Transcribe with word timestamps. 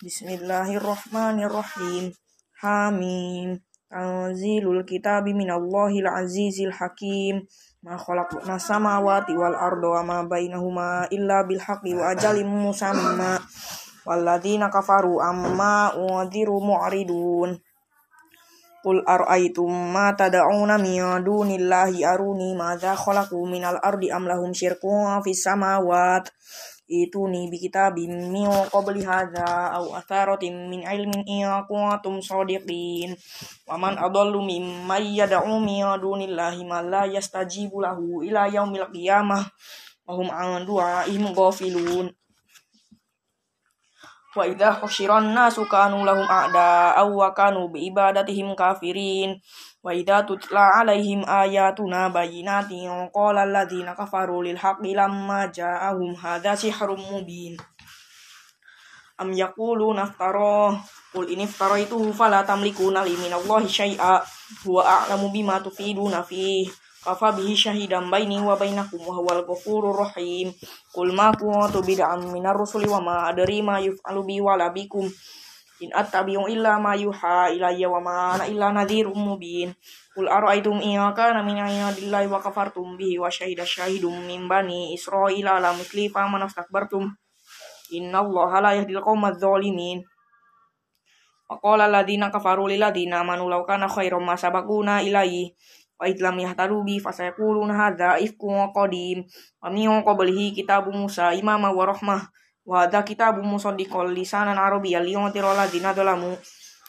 Bismillahirrahmanirrahim. 0.00 2.16
Hamim. 2.64 3.60
Tanzilul 3.84 4.80
kitabi 4.88 5.36
minallahil 5.36 6.08
azizil 6.08 6.72
hakim. 6.72 7.44
Ma 7.84 8.00
khalaqna 8.00 8.56
samawati 8.56 9.36
wal 9.36 9.52
arda 9.52 10.00
wa 10.00 10.02
ma 10.08 10.24
bainahuma 10.24 11.04
illa 11.12 11.44
bil 11.44 11.60
haqqi 11.60 11.92
wa 11.92 12.16
ajalim 12.16 12.48
musamma. 12.48 13.44
Walladzina 14.08 14.72
kafaru 14.72 15.20
amma 15.20 15.92
unziru 15.92 16.64
mu'ridun. 16.64 17.60
Qul 18.80 19.04
ara'aytum 19.04 19.68
ma 19.68 20.16
tad'una 20.16 20.80
min 20.80 21.20
dunillahi 21.20 22.08
aruni 22.08 22.56
madza 22.56 22.96
khalaqu 22.96 23.36
minal 23.44 23.76
ardi 23.84 24.08
am 24.08 24.24
lahum 24.24 24.56
syirkun 24.56 25.20
fis 25.20 25.44
samawati 25.44 26.32
ituni 26.90 27.46
bi 27.46 27.62
kitabim 27.62 28.10
min 28.34 28.50
qabli 28.66 29.06
hadza 29.06 29.46
aw 29.78 29.94
atharatin 29.94 30.66
min 30.66 30.82
ilmin 30.82 31.22
in 31.24 31.46
kuntum 31.70 32.18
shadiqin 32.18 33.14
wa 33.70 33.78
man 33.78 33.94
adallu 33.94 34.42
mimman 34.42 35.06
yad'u 35.14 35.62
min 35.62 35.86
dunillahi 36.02 36.66
ma 36.66 36.82
la 36.82 37.06
yastajibu 37.06 37.78
lahu 37.78 38.26
ila 38.26 38.50
yaumil 38.50 38.90
qiyamah. 38.90 39.46
Wa 40.10 40.18
hum 40.18 40.26
an 40.26 40.66
ghafilun 40.66 42.10
wa 44.36 44.46
idza 44.46 44.78
husyiran 44.78 45.34
nasu 45.34 45.66
kanu 45.66 46.06
lahum 46.06 46.26
a'da 46.28 46.94
aw 46.94 47.08
wa 47.10 47.34
kanu 47.34 47.66
bi 47.72 47.90
ibadatihim 47.90 48.54
kafirin 48.54 49.42
Wa 49.80 49.96
idza 49.96 50.28
tutla 50.28 50.76
alaihim 50.84 51.24
ayatuna 51.24 52.12
bayyinatin 52.12 53.08
qala 53.16 53.48
alladziina 53.48 53.96
kafaru 53.96 54.44
lil 54.44 54.60
haqqi 54.60 54.92
lamma 54.92 55.48
ja'ahum 55.48 56.12
hadza 56.20 56.52
sihrun 56.52 57.00
mubin. 57.00 57.56
Am 59.16 59.32
yaquluna 59.32 60.04
iftara 60.04 60.76
Qul 61.10 61.26
in 61.32 61.42
iftaraitu 61.42 62.12
fala 62.14 62.46
tamlikuna 62.46 63.02
li 63.02 63.16
minallahi 63.18 63.66
syai'a 63.66 64.22
huwa 64.62 64.84
a'lamu 64.84 65.32
bima 65.34 65.58
tufiduna 65.58 66.22
fihi 66.22 66.70
kafa 67.04 67.32
bihi 67.36 67.56
syahidan 67.56 68.12
baini 68.12 68.38
wa 68.40 68.56
bainakum 68.56 69.00
wa 69.00 69.16
huwal 69.18 69.42
ghafurur 69.48 69.96
rahim 70.04 70.52
qul 70.92 71.12
ma 71.16 71.32
kuntu 71.32 71.80
bid'an 71.80 72.28
minar 72.28 72.56
rusuli 72.56 72.88
wa 72.88 73.00
ma 73.00 73.16
adri 73.32 73.64
ma 73.64 73.80
yuf'alu 73.80 74.20
bi 74.24 74.36
wala 74.40 74.68
bikum 74.70 75.08
In 75.80 75.96
attabi'u 75.96 76.44
illa 76.52 76.76
ma 76.76 76.92
yuha 76.92 77.48
ilayya 77.56 77.88
wa 77.88 78.04
ma 78.04 78.14
ana 78.36 78.44
illa 78.44 78.68
nadhirum 78.68 79.16
mubin. 79.16 79.72
Qul 80.12 80.28
ara'aytum 80.28 80.76
in 80.84 81.00
kana 81.16 81.40
min 81.40 81.56
indillahi 81.56 82.28
wa 82.28 82.36
kafartum 82.36 83.00
bihi 83.00 83.16
wa 83.16 83.32
syahida 83.32 83.64
syahidum 83.64 84.12
min 84.28 84.44
bani 84.44 84.92
Israila 84.92 85.56
la 85.56 85.72
misli 85.72 86.12
fa 86.12 86.28
man 86.28 86.44
astakbartum. 86.44 87.08
Innallaha 87.96 88.60
la 88.60 88.70
yahdil 88.76 89.00
qaumadz 89.00 89.40
zalimin. 89.40 90.04
Wa 91.48 91.56
qala 91.56 91.88
alladziina 91.88 92.28
kafaru 92.28 92.68
lil 92.68 92.76
ladziina 92.76 93.24
amanu 93.24 93.48
kana 93.64 93.88
khairum 93.88 94.20
ma 94.20 94.36
sabaquna 94.36 95.00
wa 96.00 96.08
idlam 96.08 96.40
yahtadu 96.40 96.80
bi 96.80 96.96
fasayaquluna 96.96 97.76
hadza 97.76 98.16
ifkun 98.16 98.72
qadim. 98.72 99.28
Wa 99.60 99.68
min 99.68 100.00
qablihi 100.00 100.56
kitabu 100.56 100.88
Musa 100.96 101.36
imama 101.36 101.68
wa 101.68 101.84
rahmah. 101.84 102.24
Wa 102.64 102.88
hadza 102.88 103.04
kitabun 103.04 103.44
musaddiqan 103.44 104.16
lisanan 104.16 104.56
arabiyyan 104.56 105.04
liyunzira 105.04 105.52
alladziina 105.52 105.92
zalamu 105.92 106.32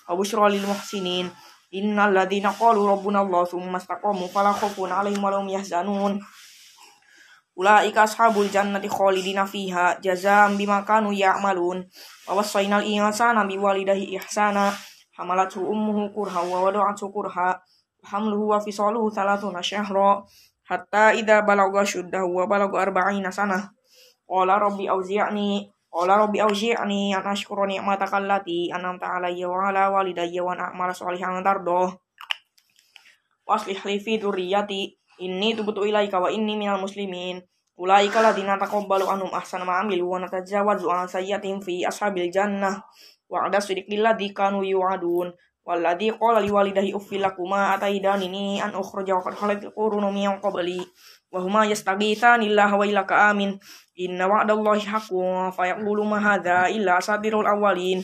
wa 0.07 0.13
busyra 0.15 0.47
lil 0.47 0.63
muhsinin. 0.63 1.27
Innal 1.71 2.15
ladzina 2.15 2.55
qalu 2.55 2.87
rabbuna 2.87 3.23
Allah 3.23 3.47
tsumma 3.47 3.79
istaqamu 3.79 4.31
fala 4.31 4.55
khaufun 4.55 4.91
'alaihim 4.91 5.19
wa 5.19 5.31
lahum 5.31 5.47
yahzanun. 5.51 6.19
Ulaika 7.55 8.07
ashabul 8.07 8.47
jannati 8.47 8.87
khalidina 8.87 9.43
fiha 9.43 9.99
jazaa'an 9.99 10.55
bima 10.55 10.83
kanu 10.87 11.11
ya'malun. 11.11 11.83
Wa 12.27 12.31
wassaynal 12.39 12.83
insana 12.87 13.43
biwalidayhi 13.43 14.15
ihsana. 14.15 14.71
Hamalatu 15.19 15.63
ummuhu 15.63 16.15
kurha 16.15 16.43
wa 16.43 16.63
wada'atu 16.67 17.11
kurha 17.11 17.59
hamluhu 18.05 18.53
wa 18.53 18.59
fisaluhu 18.61 19.13
thalathuna 19.13 19.61
syahra 19.61 20.25
hatta 20.65 21.13
idza 21.13 21.41
balagha 21.45 21.85
shuddahu 21.85 22.41
wa 22.41 22.49
balagha 22.49 22.81
arba'ina 22.81 23.29
sanah 23.29 23.69
Qala 24.31 24.55
rabbi 24.63 24.87
auzi'ni 24.87 25.67
Qala 25.91 26.23
rabbi 26.23 26.39
auzi'ni 26.39 27.11
an 27.11 27.27
ashkura 27.27 27.67
ni'mataka 27.67 28.23
allati 28.23 28.71
an'amta 28.71 29.19
alayya 29.19 29.51
wa 29.51 29.67
ala 29.67 29.91
walidayya 29.91 30.39
wa 30.39 30.55
a'mala 30.55 30.95
sholihan 30.95 31.43
tardah. 31.43 31.91
Waslih 33.43 33.75
li 33.83 33.99
fi 33.99 34.15
dzurriyyati 34.15 34.95
inni 35.19 35.51
tubtu 35.51 35.83
ilaika 35.83 36.23
wa 36.23 36.31
inni 36.31 36.55
minal 36.55 36.79
muslimin. 36.79 37.43
Ulaika 37.75 38.23
ladzina 38.23 38.55
taqabbalu 38.55 39.03
anhum 39.03 39.35
ahsana 39.35 39.67
ma 39.67 39.83
amilu 39.83 40.07
wa 40.07 40.23
natajawwazu 40.23 40.87
an 40.87 41.11
sayyi'atihim 41.11 41.59
fi 41.59 41.83
ashabil 41.83 42.31
jannah. 42.31 42.79
Wa'ada 43.27 43.59
sidqil 43.59 43.99
ladzi 43.99 44.31
kanu 44.31 44.63
yu'adun. 44.63 45.35
Walladzi 45.71 46.11
qala 46.19 46.43
liwalidayhi 46.43 46.91
uffil 46.91 47.23
lakuma 47.23 47.71
ataidanini 47.71 48.59
an 48.59 48.75
ukhraja 48.75 49.15
wa 49.15 49.23
qad 49.23 49.39
khalat 49.39 49.63
min 50.11 50.35
qabli 50.43 50.83
wa 51.31 51.39
huma 51.39 51.63
yastaghithani 51.63 52.51
illaha 52.51 52.75
wa 52.75 52.83
ilaka 52.83 53.31
amin 53.31 53.55
Inna 53.95 54.27
wa'dallahi 54.27 54.83
haqqun 54.83 55.55
fa 55.55 55.67
yaqulu 55.71 56.03
ma 56.03 56.19
hadza 56.19 56.67
illa 56.67 56.99
asatirul 56.99 57.47
awwalin. 57.47 58.03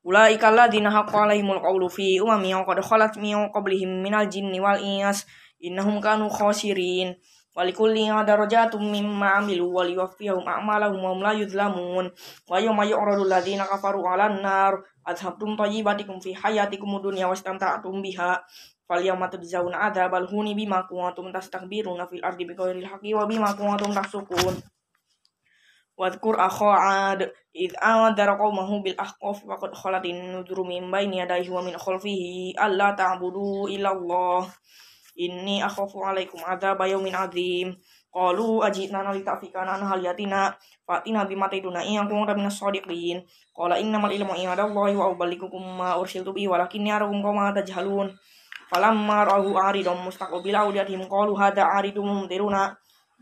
Ulaika 0.00 0.48
alladziina 0.48 0.88
haqqa 0.88 1.28
'alaihimul 1.28 1.60
qawlu 1.60 1.92
fi 1.92 2.16
umamin 2.20 2.64
qad 2.64 2.80
khalat 2.80 3.20
min 3.20 3.52
qablihim 3.52 4.00
minal 4.00 4.24
jinni 4.24 4.56
wal 4.56 4.80
ins 4.80 5.28
innahum 5.60 6.00
kanu 6.00 6.32
khasirin. 6.32 7.12
Walikulli 7.52 8.08
darajatum 8.08 8.80
mimma 8.80 9.44
amilu 9.44 9.68
wa 9.68 9.84
liwaffiyahum 9.84 10.48
a'malahum 10.48 11.04
wa 11.04 11.10
hum 11.12 11.20
la 11.20 11.32
yuzlamun. 11.36 12.08
Wa 12.48 12.56
yawma 12.56 12.88
yu'radu 12.88 13.28
alladziina 13.28 13.68
kafaru 13.68 14.08
'alan 14.08 14.40
nar 14.40 14.80
adhabtum 15.04 15.52
tayyibatikum 15.60 16.16
fi 16.24 16.32
hayatikum 16.32 16.96
dunya 17.04 17.28
wastamta'tum 17.28 18.00
biha 18.00 18.40
Falyawma 18.88 19.28
tujzauna 19.28 19.88
adzabal 19.88 20.26
huni 20.28 20.56
bima 20.56 20.84
kuntum 20.88 21.32
tastakbiruna 21.32 22.08
fil 22.08 22.24
ardi 22.24 22.44
bighairil 22.44 22.88
haqqi 22.88 23.12
wa 23.12 23.28
bima 23.28 23.52
kuntum 23.56 23.92
tafsukun. 23.92 24.56
Wadhkur 25.96 26.40
akha 26.40 26.72
'ad 26.72 27.20
id 27.52 27.72
anzara 27.80 28.36
qaumahu 28.40 28.80
bil 28.80 28.96
ahqaf 28.96 29.44
wa 29.44 29.60
qad 29.60 29.76
khalatin 29.76 30.40
nuduru 30.40 30.64
min 30.64 30.88
baini 30.88 31.20
yadayhi 31.20 31.52
Inni 35.22 35.62
akhafu 35.62 36.02
'alaikum 36.02 36.40
adzaba 36.42 36.90
yaumin 36.90 37.14
'adzim. 37.14 37.76
Qalu 38.12 38.60
ajitna 38.66 39.14
litafikana 39.14 39.78
an 39.78 39.82
haliyatina 39.86 40.52
fatina 40.86 41.24
bima 41.24 41.48
taiduna 41.48 41.80
in 41.86 42.02
kuntum 42.08 42.36
minas 42.36 42.58
shadiqin. 42.58 43.22
Qala 43.54 43.78
innamal 43.78 44.10
ilmu 44.10 44.34
'indallahi 44.34 44.96
wa 44.98 45.14
uballighukum 45.14 45.62
ma 45.78 45.96
ursiltu 45.96 46.34
bihi 46.34 46.50
walakinni 46.50 46.90
arakum 46.90 47.22
qauman 47.22 47.54
tajhalun. 47.54 48.10
Falamma 48.72 49.28
ra'ahu 49.28 49.56
aridun 49.56 50.00
mustaqbil 50.04 50.56
awdiyatihim 50.56 51.04
qalu 51.08 51.36
hadha 51.36 51.68
aridun 51.76 52.08
mumtiruna 52.08 52.72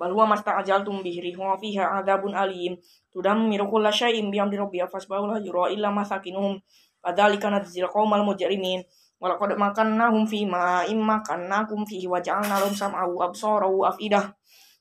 bal 0.00 0.16
huwa 0.16 0.32
masta'jaltum 0.32 1.04
bihi 1.04 1.20
rihun 1.20 1.60
fiha 1.60 2.00
adzabun 2.00 2.32
alim 2.32 2.80
tudammiru 3.12 3.68
kulla 3.68 3.92
syai'in 3.92 4.32
bi 4.32 4.40
amri 4.40 4.56
rabbiha 4.56 4.88
fasbahu 4.88 5.28
la 5.28 5.36
yura 5.44 5.68
illa 5.68 5.92
masakinuhum 5.92 6.56
kadzalika 7.04 7.52
nadzil 7.52 7.84
qaumal 7.92 8.24
mujrimin 8.24 8.80
walaqad 9.20 9.54
makannahum 9.60 10.24
fi 10.24 10.48
ma 10.48 10.82
imma 10.88 11.20
kannakum 11.20 11.84
fihi 11.84 12.08
wa 12.08 12.18
ja'alna 12.18 12.56
lahum 12.56 12.72
sam'a 12.72 13.04
wa 13.04 13.28
absara 13.28 13.68
wa 13.68 13.92
afidah 13.92 14.32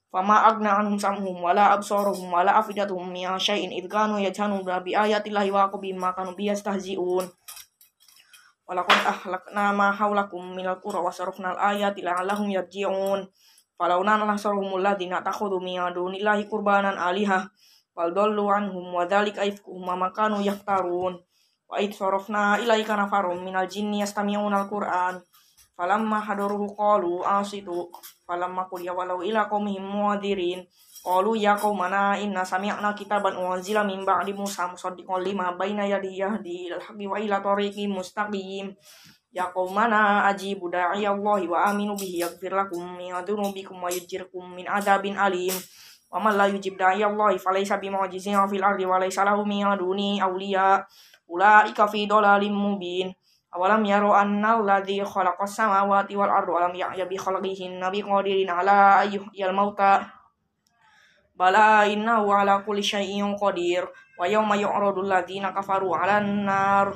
fama 0.09 0.47
agna 0.49 0.79
anhum 0.81 0.97
sam'uhum 0.97 1.37
wala 1.43 1.75
absaruhum 1.77 2.33
wala 2.33 2.57
afidatuhum 2.57 3.13
min 3.13 3.29
syai'in 3.37 3.69
id 3.69 3.85
kanu 3.85 4.17
yajhanuna 4.17 4.81
bi 4.81 4.97
ayati 4.97 5.29
llahi 5.29 5.53
wa 5.53 5.69
ma 5.99 6.09
kanu 6.17 6.33
biyastahzi'un 6.33 7.29
Walakad 8.69 9.01
ahlakna 9.01 9.73
ma 9.73 9.89
haulakum 9.89 10.53
minal 10.53 10.77
qura 10.77 11.01
wa 11.01 11.09
sarafnal 11.09 11.57
ayati 11.57 12.05
la'allahum 12.05 12.53
yarji'un. 12.53 13.25
Falau 13.73 14.05
nana 14.05 14.29
nasarhumul 14.29 14.77
ladina 14.77 15.25
takhudhu 15.25 15.57
min 15.57 15.81
dunillahi 15.89 16.45
qurbanan 16.45 16.93
alihah 16.93 17.49
wal 17.97 18.13
dallu 18.13 18.45
anhum 18.45 18.93
wa 18.93 19.09
dzalika 19.09 19.41
ifkuhum 19.41 19.89
ma 19.89 19.97
makanu 19.97 20.45
yaftarun. 20.45 21.17
Wa 21.69 21.77
id 21.77 21.93
sarafna 21.93 22.57
ilaika 22.57 22.97
nafarum 22.97 23.45
minal 23.45 23.69
jinni 23.69 24.01
yastami'una 24.01 24.65
al-Qur'an. 24.65 25.21
Falamma 25.77 26.17
hadaruhu 26.19 26.73
qalu 26.73 27.21
asitu. 27.21 27.93
Falamma 28.25 28.65
qul 28.65 28.81
ya 28.83 28.97
walau 28.97 29.21
ila 29.21 29.45
qaumihim 29.45 29.85
muadirin. 29.85 30.65
Qalu 31.05 31.39
ya 31.39 31.55
qaumana 31.55 32.19
inna 32.19 32.43
sami'na 32.43 32.91
kitaban 32.91 33.37
unzila 33.37 33.87
min 33.87 34.03
ba'di 34.03 34.35
Musa 34.35 34.67
musaddiqan 34.67 35.23
lima 35.23 35.55
baina 35.55 35.87
yadihi 35.87 36.19
yahdi 36.19 36.67
ilal 36.67 36.83
haqqi 36.83 37.07
wa 37.07 37.15
ila 37.15 37.39
tariqin 37.39 37.93
mustaqim. 37.93 38.75
Ya 39.31 39.47
qaumana 39.53 40.25
ajibu 40.27 40.67
da'i 40.67 41.05
Allah 41.05 41.39
wa 41.45 41.69
aminu 41.69 41.95
bihi 41.95 42.25
yaghfir 42.25 42.51
lakum 42.51 42.97
min 42.97 43.13
dhunubikum 43.13 43.77
wa 43.77 43.87
yujirkum 43.87 44.57
min 44.57 44.67
adabin 44.67 45.15
alim. 45.15 45.53
Wa 46.09 46.17
man 46.19 46.33
la 46.35 46.49
yujib 46.49 46.75
da'i 46.75 47.05
Allah 47.05 47.37
falaysa 47.37 47.77
bimu'jizin 47.79 48.35
fil 48.49 48.65
ardi 48.65 48.83
wa 48.83 48.97
laysa 48.99 49.21
lahu 49.23 49.45
min 49.45 49.63
duni 49.79 50.19
awliya. 50.19 50.83
Ulaika 51.29 51.85
fi 51.85 52.09
dhalalim 52.09 52.51
mubin. 52.51 53.13
Awalam 53.53 53.85
yaru 53.85 54.13
anna 54.13 54.57
alladhi 54.57 55.01
khalaqas 55.05 55.57
samawati 55.57 56.17
wal 56.17 56.29
ardi 56.29 56.49
wa 56.49 56.61
lam 56.65 56.73
ya'ya 56.73 57.05
bi 57.05 57.17
khalqihin 57.17 57.77
nabi 57.77 58.01
qadirin 58.01 58.49
ala 58.49 59.05
ayyuhyal 59.05 59.53
mauta. 59.53 60.09
Bala 61.37 61.85
innahu 61.85 62.33
ala 62.33 62.65
kulli 62.65 62.81
syai'in 62.81 63.37
qadir. 63.37 63.85
Wa 64.17 64.25
yawma 64.25 64.57
yu'radu 64.57 65.05
alladhina 65.05 65.53
kafaru 65.53 65.93
'alan 65.93 66.45
nar 66.45 66.93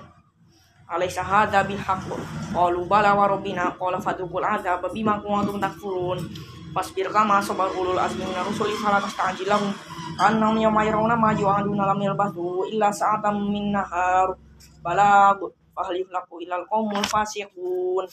alaysa 0.90 1.22
hadha 1.22 1.64
bil 1.66 1.80
haqq? 1.80 2.10
Qalu 2.54 2.86
bala 2.90 3.14
wa 3.14 3.30
rabbina. 3.30 3.74
Qala 3.78 4.02
fadukul 4.02 4.46
adzab 4.46 4.82
bima 4.94 5.22
kuntum 5.22 5.62
takfurun 5.62 6.53
fasbir 6.74 7.14
kama 7.14 7.38
sabar 7.38 7.70
ulul 7.78 8.02
azmi 8.02 8.26
min 8.26 8.34
rusuli 8.50 8.74
fala 8.82 8.98
tasta'jil 8.98 9.46
lahum 9.46 9.70
annahum 10.18 10.58
yawma 10.58 10.82
yarawna 10.82 11.14
ma 11.14 11.30
yu'aduna 11.30 11.86
lam 11.86 12.02
yalbathu 12.02 12.66
illa 12.74 12.90
sa'atan 12.90 13.38
min 13.54 13.78
balag 14.82 15.38
fahal 15.78 15.94
yuhlaku 15.94 16.42
ilal 16.42 16.66
qawmul 16.66 17.06
fasiqun. 17.06 18.10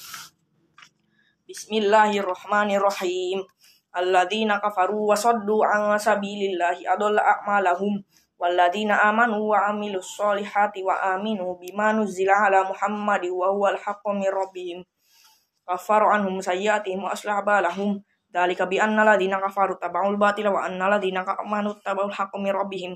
Bismillahirrahmanirrahim. 1.48 3.42
Alladzina 3.90 4.62
kafaru 4.62 5.10
wa 5.10 5.18
saddu 5.18 5.64
an 5.66 5.98
sabilillahi 5.98 6.84
adalla 6.84 7.24
a'malahum. 7.40 8.04
Walladzina 8.40 9.02
amanu 9.04 9.52
wa 9.52 9.68
amilus 9.68 10.16
solihati 10.16 10.80
wa 10.84 10.96
aminu 11.16 11.58
bima 11.60 11.92
nuzila 11.92 12.48
ala 12.48 12.64
Muhammadi 12.64 13.28
wa 13.28 13.52
huwal 13.52 13.76
haqqu 13.76 14.14
min 14.16 14.30
rabbihim. 14.30 14.84
Kafaru 15.68 16.08
anhum 16.12 16.40
sayyiatihim 16.40 17.04
wa 17.04 17.12
aslah 17.12 17.44
balahum 17.44 18.00
dalika 18.30 18.64
bi 18.70 18.78
anna 18.78 19.02
ladina 19.02 19.42
kafaru 19.42 19.76
taba'ul 19.76 20.14
batila 20.16 20.54
wa 20.54 20.64
anna 20.64 20.86
ladina 20.86 21.26
amanu 21.26 21.74
taba'ul 21.82 22.14
haqqu 22.14 22.38
min 22.38 22.54
rabbihim 22.54 22.92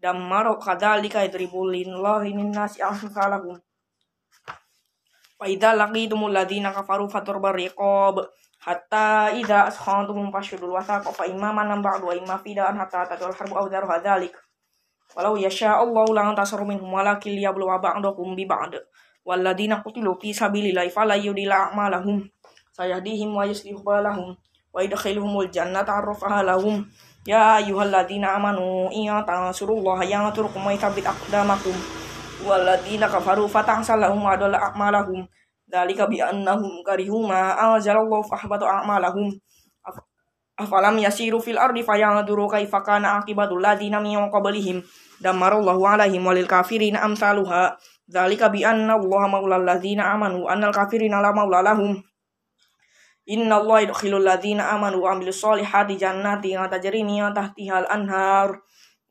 dammaru 0.00 0.56
kadzalika 0.56 1.22
yadribul 1.28 1.68
lillahi 1.68 2.32
min 2.32 2.48
nasi 2.50 2.80
amsalahum 2.80 3.60
wa 5.38 5.44
idza 5.46 5.76
laqitumul 5.76 6.32
ladina 6.32 6.72
kafaru 6.72 7.06
faturbar 7.06 7.54
riqab 7.54 8.24
hatta 8.64 9.30
idza 9.36 9.68
askhantum 9.68 10.32
fashudul 10.32 10.72
wasaqa 10.72 11.12
fa 11.12 11.28
imma 11.28 11.52
man 11.52 11.78
ba'du 11.84 12.08
wa 12.08 12.14
imma 12.16 12.40
fida'an 12.40 12.74
hatta 12.80 13.06
tadul 13.06 13.36
harbu 13.36 13.54
aw 13.54 13.66
daru 13.68 13.86
hadzalik 13.86 14.34
Walau 15.16 15.40
yasha 15.40 15.72
Allah 15.80 16.04
lang 16.12 16.36
tasaru 16.36 16.68
minhum 16.68 16.92
walakin 16.92 17.32
liyabluwa 17.32 17.80
ba'dakum 17.80 18.36
bi 18.36 18.44
ba'd. 18.44 18.76
Walladina 19.24 19.80
qutilu 19.80 20.20
fi 20.20 20.36
sabilillahi 20.36 20.92
fala 20.92 21.16
a'malahum. 21.16 22.28
Sayahdihim 22.76 23.32
wa. 23.32 23.48
Yadkhiluhumul 24.82 25.50
jannata 25.50 25.98
arrafaha 25.98 26.42
lahum. 26.42 26.84
Ya 27.26 27.60
ayyuhalladzina 27.60 28.34
amanu 28.34 28.88
iya 28.94 29.20
tansurullaha 29.26 30.04
yansurukum 30.04 30.64
wa 30.64 30.72
yathabbit 30.72 31.06
aqdamakum. 31.06 31.74
Walladina 32.46 33.10
kafaru 33.10 33.50
fatahsalahum 33.50 34.22
wa 34.22 34.34
adalla 34.34 34.58
a'malahum. 34.72 35.26
Dalika 35.68 36.08
bi 36.08 36.22
annahum 36.22 36.80
karihu 36.80 37.28
ma 37.28 37.52
anzalallahu 37.58 38.24
fahbatu 38.24 38.64
a'malahum 38.64 39.36
afalam 40.58 40.98
yasiru 40.98 41.38
fil 41.38 41.56
ardi 41.56 41.86
fayanzuru 41.86 42.50
kaifa 42.50 42.82
kana 42.82 43.22
aqibatul 43.22 43.62
ladina 43.62 44.02
min 44.02 44.18
qablihim 44.26 44.82
damarallahu 45.22 45.86
alaihim 45.86 46.26
walil 46.26 46.50
kafirin 46.50 46.98
amsaluha 46.98 47.78
dzalika 48.10 48.50
bi 48.50 48.66
anna 48.66 48.98
allaha 48.98 49.30
maulal 49.30 49.62
ladzina 49.62 50.10
amanu 50.10 50.50
annal 50.50 50.74
kafirina 50.74 51.22
la 51.22 51.30
maula 51.30 51.62
lahum 51.62 52.02
Inna 53.28 53.60
Allah 53.60 53.84
yudkhilul 53.84 54.24
ladzina 54.24 54.72
amanu 54.72 55.04
wa 55.04 55.12
amilus 55.12 55.44
solihati 55.44 56.00
jannati 56.00 56.56
yang 56.56 56.64
tajri 56.72 57.04
min 57.04 57.20
tahtihal 57.36 57.84
anhar. 57.84 58.56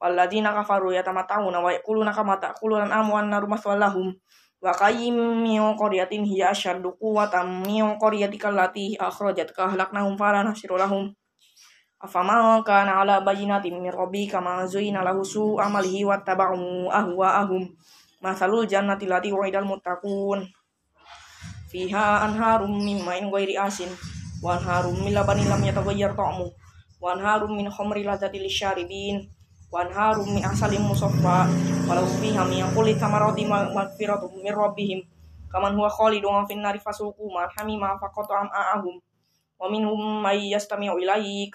Walladzina 0.01 0.57
kafaru 0.57 0.89
yatamata'una 0.89 1.61
wa 1.61 1.69
yaquluna 1.69 2.09
kama 2.09 2.41
ta'kuluna 2.41 2.89
amwan 2.89 3.29
nar 3.29 3.45
maswalahum 3.45 4.17
wa 4.57 4.73
qayyim 4.73 5.13
min 5.45 5.61
qaryatin 5.77 6.25
hiya 6.25 6.49
ashaddu 6.49 6.97
quwwatan 6.97 7.61
min 7.61 7.97
qaryatikal 8.01 8.57
lati 8.57 8.97
akhrajatka 8.97 9.69
halaknahum 9.69 10.17
fala 10.17 10.41
nasiru 10.41 10.81
lahum. 10.81 11.13
Afama 12.01 12.57
kana 12.65 12.97
ala 13.05 13.21
bayinatin 13.21 13.77
min 13.77 13.93
rabbi 13.93 14.25
kama 14.25 14.65
zuyina 14.65 15.05
lahu 15.05 15.21
su 15.21 15.61
amalihi 15.61 16.09
wattaba'u 16.09 16.89
ahwa'ahum. 16.89 17.69
Masalul 18.25 18.65
jannati 18.65 19.05
lati 19.05 19.29
wa'idal 19.29 19.65
muttaqun 19.65 20.56
fiha 21.67 22.23
anharum 22.23 22.71
min 22.71 23.03
ma'in 23.03 23.27
ghairi 23.27 23.59
asin. 23.59 23.91
Wa 24.39 24.55
anharum 24.55 24.95
min 25.03 25.11
labanin 25.11 25.51
lam 25.51 25.59
yataghayyar 25.59 26.15
ta'mu. 26.15 26.47
Wa 27.03 27.13
anharum 27.13 27.53
min 27.53 27.67
khamri 27.67 28.07
ladzati 28.07 28.39
lisyaribin 28.39 29.27
wa 29.67 29.83
anharum 29.83 30.31
min 30.31 30.47
asalin 30.47 30.79
musaffa 30.79 31.43
walau 31.83 32.07
fiha 32.23 32.47
min 32.47 32.63
kulli 32.71 32.95
thamarati 32.95 33.43
magfiratum 33.47 34.39
min 34.39 34.53
rabbihim. 34.55 34.99
Kaman 35.51 35.75
huwa 35.75 35.91
khalidun 35.91 36.47
fin 36.47 36.63
nari 36.63 36.79
fasuqu 36.79 37.27
ma 37.27 37.47
hamima 37.51 37.99
faqata 37.99 38.47
am'ahum 38.47 38.95
wa 39.59 39.67
minhum 39.67 40.23
may 40.23 40.55
yastami'u 40.55 40.95
ilaik. 41.03 41.51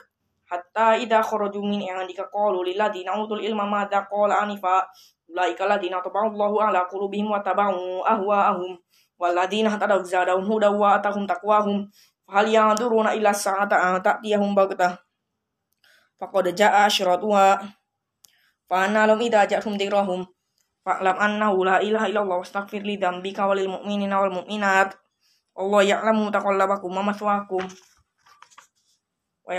Hatta 0.52 1.00
idza 1.00 1.24
kharaju 1.24 1.64
min 1.64 1.80
indika 1.80 2.28
qalu 2.28 2.60
lil 2.68 2.76
ladina 2.76 3.16
utul 3.16 3.40
ilma 3.40 3.64
madza 3.64 4.04
qala 4.04 4.44
anifa. 4.44 4.84
Ulaika 5.32 5.64
ladina 5.64 6.04
taballahu 6.04 6.60
ala 6.60 6.84
qulubihim 6.92 7.32
wa 7.32 7.40
tabau 7.40 8.04
ahwaahum 8.04 8.76
wal 9.20 9.34
ladina 9.34 9.76
tadaw 9.76 10.00
zadahum 10.04 10.44
huda 10.46 10.72
wa 10.72 10.96
atahum 10.98 11.26
taqwahum. 11.28 11.88
Hal 12.32 12.48
yanzuruna 12.48 13.12
ila 13.18 13.34
sa'ata 13.34 14.00
ta'tiyahum 14.00 14.56
baghtah 14.56 14.96
faqad 16.16 16.54
jaa 16.56 16.86
asyratuha 16.88 17.60
fa 18.70 18.76
anna 18.88 19.04
lam 19.10 19.20
idza 19.20 19.44
ja'tum 19.44 19.76
dikrahum 19.76 20.24
fa'lam 20.86 21.18
annahu 21.18 21.66
la 21.66 21.82
ilaha 21.84 22.08
illallah 22.08 22.40
wastaghfir 22.40 22.86
li 22.86 22.96
dzambika 22.96 23.44
walil 23.44 23.68
mu'minina 23.68 24.16
wal 24.22 24.32
mu'minat. 24.42 24.96
Allah 25.52 25.82
ya'lamu 25.84 26.32
taqallabakum 26.32 26.88
wa 26.88 27.12
maswaakum 27.12 27.60
wa 29.44 29.52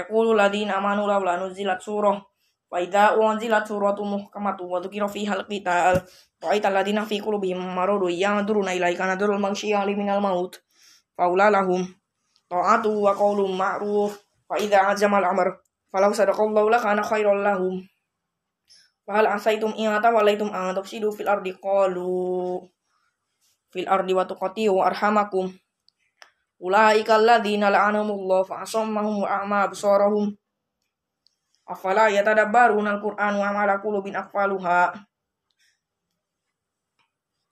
wa 2.73 2.81
idza 2.81 3.13
unzilat 3.13 3.69
suratun 3.69 4.17
muhkamatun 4.17 4.65
wa 4.65 4.81
dzukira 4.81 5.05
fiha 5.05 5.37
al-qital 5.37 6.01
ra'aita 6.41 6.73
alladina 6.73 7.05
fi 7.05 7.21
qulubihim 7.21 7.61
maradun 7.61 8.09
yanzuruna 8.09 8.73
ilaika 8.73 9.05
nadrul 9.05 9.37
maghsyiya 9.37 9.85
minal 9.85 10.17
maut 10.17 10.57
faula 11.13 11.53
lahum 11.53 11.85
ta'atu 12.49 12.89
wa 12.89 13.13
qawlun 13.13 13.53
ma'ruf 13.53 14.17
fa 14.49 14.57
idza 14.57 14.89
azama 14.89 15.21
al-amr 15.21 15.61
falau 15.93 16.09
sadaqallahu 16.09 16.73
lakana 16.73 17.05
khairal 17.05 17.45
lahum 17.45 17.85
Fahal 19.03 19.27
asaitum 19.27 19.75
in 19.75 19.91
tawallaitum 19.99 20.47
an 20.49 20.71
tufsidu 20.73 21.11
fil 21.11 21.27
ardi 21.27 21.51
qalu 21.59 22.63
fil 23.69 23.85
ardi 23.85 24.15
wa 24.15 24.23
tuqatiu 24.23 24.79
arhamakum 24.79 25.51
Ulaika 26.63 27.19
alladzina 27.19 27.67
la'anahumullah 27.67 28.47
fa 28.47 28.63
asammahum 28.63 29.27
wa 29.27 29.27
a'ma 29.27 29.67
absarahum. 29.67 30.31
Afala 31.63 32.12
yatadabbaruna 32.12 33.00
al-Qur'an 33.00 33.39
wa 33.39 33.45
amala 33.48 33.80
qulubin 33.80 34.19
aqfaluha. 34.19 34.92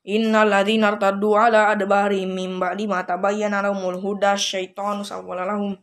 Innal 0.04 0.50
ladzina 0.50 0.92
irtaddu 0.92 1.38
ala 1.38 1.70
adbarihim 1.72 2.34
min 2.34 2.58
ba'di 2.58 2.90
ma 2.90 3.06
tabayyana 3.06 3.62
lahumul 3.62 4.02
huda 4.02 4.34
syaitanu 4.34 5.06
sawwala 5.06 5.46
lahum 5.46 5.78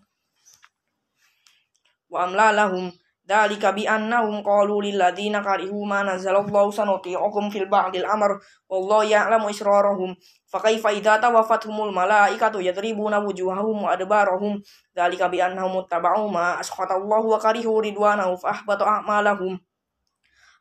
wa 2.10 2.24
amla 2.26 2.50
lahum 2.50 2.90
Dalika 3.28 3.76
bi 3.76 3.84
annahum 3.84 4.40
qalu 4.40 4.88
lil 4.88 4.96
ladzina 4.96 5.44
karihu 5.44 5.84
ma 5.84 6.00
nazzalallahu 6.00 6.72
sanuti'ukum 6.72 7.52
fil 7.52 7.68
ba'dil 7.68 8.08
amr 8.08 8.40
wallahu 8.72 9.04
ya'lamu 9.04 9.52
israrahum. 9.52 10.16
Fa 10.48 10.64
kaifa 10.64 10.96
idza 10.96 11.20
tawaffatuhumul 11.20 11.92
malaikatu 11.92 12.64
yadribuna 12.64 13.20
wujuhahum 13.20 13.84
wa 13.84 13.92
adbarahum. 13.92 14.56
Dzalika 14.96 15.28
bi 15.28 15.44
annahum 15.44 15.76
muttaba'u 15.76 16.24
ma 16.32 16.56
asqatallahu 16.56 17.28
wa 17.28 17.36
karihu 17.36 17.84
ridwanahu 17.84 18.40
fa 18.40 18.56
ahbata 18.64 19.04
a'malahum. 19.04 19.60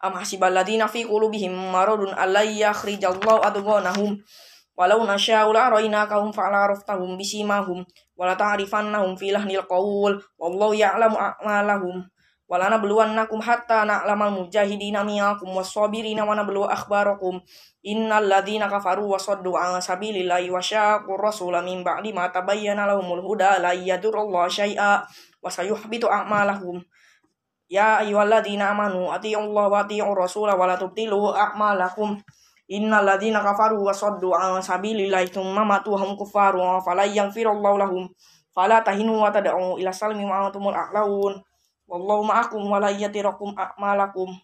Am 0.04 0.20
hasibal 0.20 0.60
fi 0.92 1.08
qulubihim 1.08 1.56
maradun 1.72 2.12
yakhrijallahu 2.12 3.48
adghanahum. 3.48 4.20
Walau 4.76 5.08
nasya'u 5.08 5.56
la 5.56 5.72
arainakahum 5.72 6.36
fa'ala 6.36 6.76
bisimahum. 7.16 7.88
Wala 8.20 8.36
ta'rifannahum 8.36 9.16
fi 9.16 9.32
lahnil 9.32 9.64
qawl. 9.64 10.20
Wallahu 10.36 10.76
ya'lamu 10.76 11.16
a'malahum 11.16 12.12
walana 12.48 12.80
nakum 12.80 13.44
hatta 13.44 13.84
na'lamal 13.84 14.32
mujahidina 14.32 15.04
minkum 15.04 15.52
was-sabirina 15.52 16.24
wa 16.24 16.32
nablu 16.32 16.64
akhbarakum. 16.64 17.44
Innal 17.84 18.24
ladzina 18.24 18.72
kafaru 18.72 19.04
wa 19.04 19.20
saddu 19.20 19.56
an 19.60 19.84
sabilillahi 19.84 20.48
wa 20.48 20.64
syaqu 20.64 21.12
rasula 21.20 21.60
min 21.60 21.84
ba'di 21.84 22.16
ma 22.16 22.32
tabayyana 22.32 22.88
lahumul 22.88 23.20
huda 23.20 23.60
la 23.60 23.76
yadurullahu 23.76 24.48
syai'a 24.48 25.04
wa 25.44 25.48
sayuhbitu 25.52 26.08
a'malahum. 26.08 26.80
Ya 27.68 28.00
ayyuhalladzina 28.00 28.72
amanu 28.72 29.12
atiiullaha 29.12 29.68
wa 29.68 29.80
atiiur 29.84 30.16
rasula 30.16 30.56
wa 30.56 30.72
la 30.72 30.80
tubtilu 30.80 31.36
a'malakum. 31.36 32.16
Innal 32.72 33.04
ladzina 33.04 33.44
kafaru 33.44 33.84
wa 33.84 33.92
saddu 33.92 34.32
an 34.32 34.64
sabilillahi 34.64 35.32
thumma 35.32 35.68
matu 35.68 35.96
hum 36.00 36.16
kuffaru 36.16 36.64
fala 36.80 37.04
yaghfirullahu 37.04 37.76
lahum. 37.76 38.08
Fala 38.56 38.80
tahinu 38.84 39.20
wa 39.20 39.32
tad'u 39.32 39.76
ila 39.80 39.92
salmi 39.92 40.24
wa 40.24 40.48
antumul 40.48 40.76
a'laun 40.76 41.44
Wallahu 41.88 42.28
ma'akum 42.28 42.68
wa 42.68 42.84
la 42.84 42.92
yatirakum 42.92 43.56
a'malakum. 43.56 44.36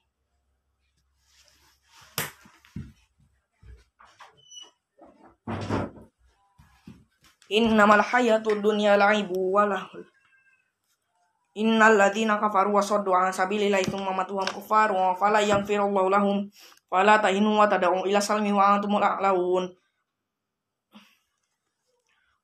Innamal 7.51 8.01
hayatud 8.01 8.63
dunya 8.63 8.95
la'ibu 8.95 9.51
wa 9.53 9.67
lahul. 9.67 10.07
Innal 11.53 11.99
ladzina 11.99 12.41
kafaru 12.41 12.73
wa 12.73 12.81
saddu 12.81 13.13
an 13.13 13.29
sabilillahi 13.29 13.85
thumma 13.85 14.09
matuhum 14.09 14.47
kufaru 14.49 14.97
wa 14.97 15.13
fala 15.13 15.37
yaghfirullahu 15.43 16.09
lahum 16.09 16.49
fala 16.89 17.21
tahinu 17.21 17.61
wa 17.61 17.69
tad'u 17.69 18.09
ila 18.09 18.17
salmi 18.17 18.49
wa 18.49 18.73
antumul 18.73 19.05
a'laun 19.05 19.69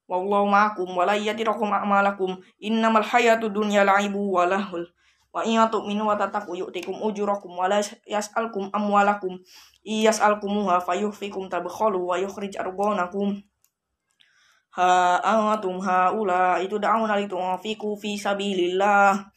wallahu 0.09 0.49
ma'akum 0.49 0.89
wa 0.97 1.05
la 1.05 1.13
yatirakum 1.13 1.69
a'malakum. 1.69 2.41
Innamal 2.57 3.05
hayatu 3.05 3.53
dunya 3.53 3.85
la'ibu 3.85 4.33
wa 4.33 4.49
lahul. 4.49 4.89
Wa 5.29 5.45
in 5.45 5.61
tu'minu 5.69 6.09
wa 6.09 6.17
tattaqu 6.17 6.57
yu'tikum 6.57 6.97
ujurakum 7.05 7.53
wa 7.53 7.69
la 7.69 7.85
yas'alkum 8.09 8.73
amwalakum. 8.73 9.37
Iyas'alkumuha 9.85 10.81
fayuhfikum 10.81 11.45
tabkhalu 11.47 12.01
wa 12.01 12.17
yukhrij 12.17 12.57
argonakum 12.57 13.37
ha 14.73 15.17
antum 15.21 15.81
haula 15.81 16.61
itu 16.61 16.77
da'una 16.81 17.17
litunfiqu 17.21 17.97
fi 18.01 18.17
sabilillah. 18.17 19.29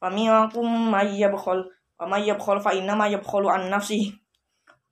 Faminkum 0.00 0.90
may 0.90 1.18
yabkhal 1.18 1.66
wa 1.98 2.04
may 2.08 2.24
yabkhal 2.24 2.62
fa 2.62 2.72
inna 2.72 2.94
ma 2.96 3.10
yabkhalu 3.10 3.50
an 3.50 3.68
nafsihi. 3.68 4.14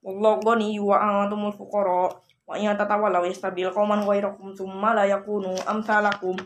Wallahu 0.02 0.42
ghani 0.42 0.78
wa 0.78 0.98
antumul 0.98 1.54
fuqara 1.54 2.12
wa 2.48 2.56
in 2.56 2.72
tatawallaw 2.72 3.28
yastabil 3.28 3.68
qauman 3.68 4.08
ghairakum 4.08 4.56
thumma 4.56 4.96
la 4.96 5.04
yakunu 5.04 5.52
amsalakum 5.68 6.40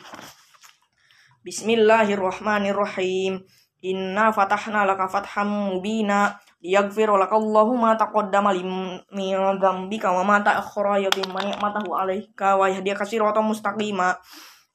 Bismillahirrahmanirrahim. 1.42 3.42
Inna 3.82 4.30
fatahna 4.30 4.86
laka 4.86 5.10
fatham 5.10 5.74
mubina 5.74 6.38
liyaghfira 6.62 7.18
laka 7.18 7.34
Allahu 7.34 7.74
ma 7.74 7.98
taqaddama 7.98 8.54
min 8.54 9.58
dzambika 9.58 10.14
wa 10.14 10.22
ma 10.22 10.38
ta'akhkhara 10.38 11.02
yutimma 11.02 11.42
ni'matahu 11.42 11.98
'alaika 11.98 12.54
wa 12.54 12.70
yahdika 12.70 13.02
siratan 13.02 13.42
mustaqima. 13.42 14.14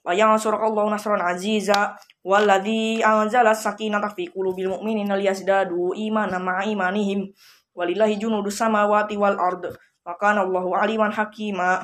Wa 0.04 0.12
yansuraka 0.12 0.68
Allahu 0.68 0.92
nasran 0.92 1.24
aziza. 1.24 1.96
Walladzi 2.20 3.00
anzala 3.00 3.56
sakinata 3.56 4.12
fi 4.12 4.28
qulubil 4.28 4.76
mu'minina 4.76 5.16
liyazdadu 5.16 5.96
imanan 5.96 6.44
ma'a 6.44 6.68
imanihim. 6.68 7.32
Walillahi 7.80 8.20
junudus 8.20 8.60
samawati 8.60 9.16
wal 9.16 9.40
ard 9.40 9.72
wa 10.08 10.16
kana 10.16 10.48
Allahu 10.48 10.72
aliman 10.72 11.12
hakima. 11.12 11.84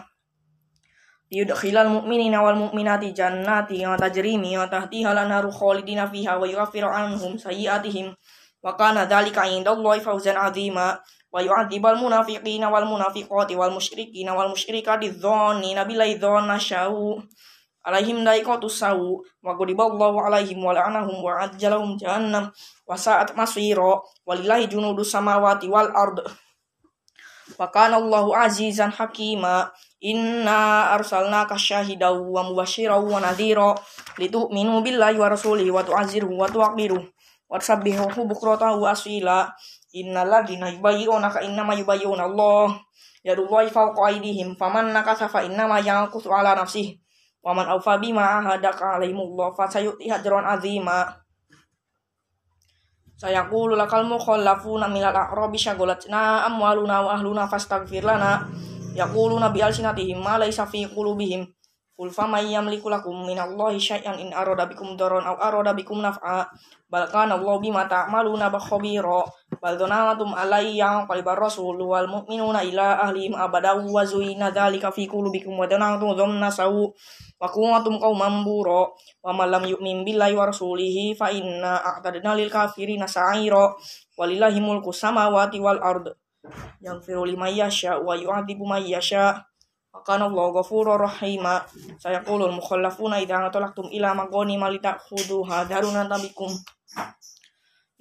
Liyudkhilal 1.27 1.91
mu'minina 1.91 2.39
wal 2.39 2.55
mu'minati 2.55 3.11
jannati 3.11 3.83
yang 3.83 3.99
tajri 3.99 4.39
min 4.39 4.55
tahtiha 4.55 5.11
al-anharu 5.11 5.51
khalidina 5.51 6.07
fiha 6.07 6.39
wa 6.39 6.47
yughaffiru 6.47 6.87
anhum 6.87 7.35
sayyi'atihim. 7.35 8.15
Wa 8.63 8.79
kana 8.79 9.03
dzalika 9.03 9.43
'indallahi 9.43 9.99
fawzan 9.99 10.39
'azima. 10.39 11.03
Wa 11.33 11.43
yu'adzibal 11.43 11.99
munafiqina 11.99 12.71
wal 12.71 12.87
munafiqati 12.87 13.59
wal 13.59 13.75
musyrikina 13.75 14.31
wal 14.31 14.55
musyrikati 14.55 15.19
dhannina 15.19 15.83
billahi 15.83 16.21
dhanna 16.21 16.61
syau 16.61 17.19
alaihim 17.83 18.23
daikatu 18.23 18.71
sawu 18.71 19.19
wa 19.43 19.57
ghadiballahu 19.59 20.23
alaihim 20.23 20.63
wa 20.63 20.71
la'anahum 20.71 21.19
wa 21.19 21.43
ajjalahum 21.43 21.99
jahannam. 21.99 22.47
Wa 22.87 22.95
sa'at 22.95 23.35
masira. 23.35 23.99
Walillahi 24.23 24.71
junudus 24.71 25.11
samawati 25.11 25.67
wal 25.67 25.91
ard 25.91 26.23
wa 27.57 27.67
kana 27.71 27.97
Allahu 27.97 28.35
azizan 28.35 28.91
hakima. 28.91 29.71
Inna 30.03 30.91
arsalnaka 30.91 31.55
syahidaw 31.55 32.19
wa 32.19 32.43
mubasyiran 32.43 32.99
wa 32.99 33.23
nadhira. 33.23 33.75
Litu'minu 34.19 34.83
billahi 34.83 35.15
wa 35.15 35.31
rasulihi 35.31 35.71
wa 35.71 35.79
tu'azziruhu 35.79 36.35
wa 36.35 36.51
tuwaqiruhu 36.51 37.07
wa 37.47 37.55
tusabbihuhu 37.55 38.27
bukratan 38.27 38.77
wa 38.77 38.91
asila. 38.91 39.47
Innal 39.95 40.27
ladzina 40.27 40.73
yubayyi'unaka 40.75 41.41
innama 41.47 41.77
yubayyi'una 41.79 42.27
Allah. 42.27 42.83
Yadullahi 43.23 43.71
fawqa 43.71 44.11
aydihim. 44.11 44.59
Faman 44.59 44.91
nakasa 44.91 45.31
fa 45.31 45.47
innama 45.47 45.79
yanqusu 45.79 46.27
ala 46.27 46.59
nafsihi 46.59 46.99
wa 47.43 47.55
man 47.55 47.71
awfa 47.71 47.95
bima 47.97 48.43
ahadaka 48.43 48.99
alaihimullah. 48.99 49.55
Fa 49.55 49.71
sayu'ti 49.71 50.11
ajran 50.11 50.43
azima 50.43 51.22
sayaqulu 53.23 53.79
lakal 53.79 54.03
mukhallafuna 54.03 54.91
minal 54.91 55.15
a'rabi 55.15 55.55
syaghalatna 55.55 56.43
amwaluna 56.43 57.07
wa 57.07 57.15
ahluna 57.15 57.47
fastaghfir 57.47 58.03
lana 58.03 58.43
yaquluna 58.99 59.47
bi 59.55 59.63
alsinatihim 59.63 60.19
ma 60.19 60.35
laysa 60.35 60.67
fi 60.67 60.83
qulubihim 60.91 61.47
Qul 61.93 62.09
faman 62.09 62.49
yamliku 62.49 62.89
lakum 62.89 63.13
minallahi 63.21 63.77
syai'an 63.77 64.17
in 64.17 64.33
arada 64.33 64.65
bikum 64.65 64.97
daron 64.97 65.21
aw 65.21 65.37
arada 65.37 65.77
bikum 65.77 66.01
naf'a. 66.01 66.49
Bal 66.89 67.05
kana 67.05 67.37
Allah 67.37 67.55
bima 67.61 67.85
ta'maluna 67.85 68.49
khabira. 68.49 69.21
Bal 69.61 69.77
dhanantum 69.77 70.33
alayya 70.33 71.05
qalibar 71.05 71.37
rasul 71.37 71.77
wal 71.77 72.09
mu'minuna 72.09 72.65
ila 72.65 72.97
ahlihim 72.97 73.37
abada 73.37 73.77
wa 73.77 74.01
zuyina 74.01 74.49
dzalika 74.49 74.89
fi 74.89 75.05
qulubikum 75.05 75.53
wa 75.53 75.69
dhanantum 75.69 76.17
dhamna 76.17 76.49
sawu. 76.49 76.89
Wa 77.37 77.45
kuntum 77.53 78.01
qauman 78.01 78.41
bura. 78.41 78.89
Wa 79.21 79.29
man 79.29 79.53
lam 79.53 79.61
yu'min 79.69 80.01
billahi 80.01 80.33
wa 80.33 80.49
rasulihi 80.49 81.13
fa 81.13 81.29
inna 81.29 81.77
a'tadna 81.77 82.33
lil 82.33 82.49
kafirina 82.49 83.05
sa'ira. 83.05 83.69
Walillahi 84.17 84.57
mulku 84.57 84.89
samawati 84.89 85.61
wal 85.61 85.77
ard. 85.77 86.09
Yaghfiru 86.81 87.21
liman 87.29 87.53
yasha 87.53 88.01
wa 88.01 88.17
yu'adzibu 88.17 88.65
man 88.65 88.81
Kana 90.01 90.25
Allah 90.25 90.49
ghafurur 90.57 90.97
rahima. 90.97 91.61
Sayaqulul 92.01 92.57
mukhallafuna 92.57 93.21
idza 93.21 93.53
talaqtum 93.53 93.93
ila 93.93 94.17
magoni 94.17 94.57
malita 94.57 94.97
khudu 94.97 95.45
hadaruna 95.45 96.09
tabikum. 96.09 96.49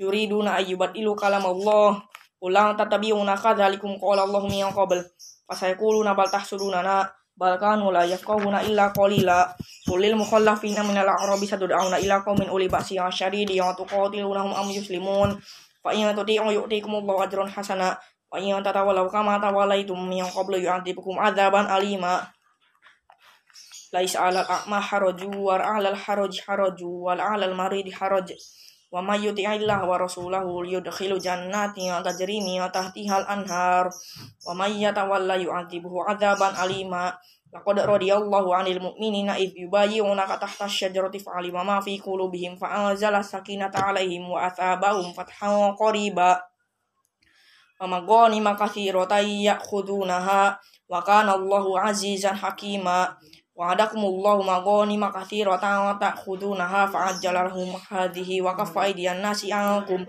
Yuriduna 0.01 0.57
ayyubadilu 0.57 1.13
kalam 1.13 1.45
Allah. 1.45 2.01
Ulang 2.41 2.75
tatabiuna 2.81 3.37
kadzalikum 3.37 4.01
qala 4.01 4.25
Allah 4.25 4.43
min 4.49 4.65
qabl. 4.73 5.05
Fasayaquluna 5.45 6.17
bal 6.17 6.33
tahsuruna 6.33 7.13
bal 7.37 7.55
kanu 7.61 7.93
la 7.93 8.09
yafqahuna 8.09 8.65
illa 8.65 8.89
qalila. 8.91 9.53
Qulil 9.85 10.17
mukhallafina 10.17 10.81
minal 10.83 11.13
a'rabi 11.13 11.45
sadud'auna 11.45 12.01
ila 12.01 12.25
qaumin 12.25 12.49
uli 12.49 12.73
ba'si 12.73 12.97
syadidi 12.99 13.61
wa 13.61 13.77
tuqatilunahum 13.77 14.57
am 14.57 14.69
yuslimun. 14.73 15.37
Fa 15.83 15.91
in 15.93 16.09
tuti'u 16.15 16.51
yu'tikumullahu 16.51 17.21
ajran 17.27 17.51
hasana 17.51 17.99
wa 18.33 18.41
in 18.41 18.57
tatawallaw 18.65 19.13
kama 19.13 19.37
tawallaitum 19.37 20.09
min 20.09 20.25
qablu 20.25 20.57
yu'adzibukum 20.57 21.21
adzaban 21.21 21.69
alima. 21.69 22.25
Laisa 23.93 24.25
'alal 24.25 24.49
a'ma 24.49 24.81
haraju 24.81 25.29
wa 25.37 25.61
'alal 25.61 25.93
haraj 25.93 26.33
haraju 26.49 27.13
wal 27.13 27.21
'alal 27.21 27.53
marid 27.53 27.93
haraj. 27.93 28.33
Wa 28.89 29.05
may 29.05 29.21
yuti'illah 29.21 29.85
wa 29.85 30.01
rasulahu 30.01 30.65
yudkhilu 30.65 31.21
jannatin 31.21 31.93
tajri 32.01 32.41
min 32.41 32.65
tahtiha 32.73 33.21
al-anhar. 33.21 33.93
Wa 34.49 34.57
may 34.57 34.81
yatawalla 34.81 35.37
yu'adzibuhu 35.37 36.09
adzaban 36.09 36.57
alima. 36.57 37.13
Laqad 37.53 37.85
radiyallahu 37.85 38.49
'anil 38.49 38.81
mu'minina 38.81 39.37
idh 39.37 39.69
yubayyi'unaka 39.69 40.41
tahta 40.41 40.65
asy-syajarati 40.65 41.21
fa'alima 41.21 41.61
ma 41.61 41.85
fi 41.85 42.01
qulubihim 42.01 42.57
fa'anzala 42.57 43.21
sakinata 43.21 43.77
'alaihim 43.77 44.25
wa 44.25 44.49
athabahum 44.49 45.13
fathan 45.13 45.77
qariba 45.77 46.41
ومغانم 47.82 48.56
كثيرة 48.56 49.14
يأخذونها 49.18 50.60
وكان 50.90 51.30
الله 51.30 51.80
عزيزا 51.80 52.34
حكيما 52.34 53.18
وعدكم 53.56 53.98
الله 54.00 54.42
مغانم 54.42 55.10
كثيرة 55.10 55.94
تأخذونها 55.94 56.86
فعجل 56.86 57.34
لهم 57.34 57.80
هذه 57.90 58.42
وكف 58.42 58.78
أيدي 58.78 59.12
الناس 59.12 59.46
عنكم 59.52 60.06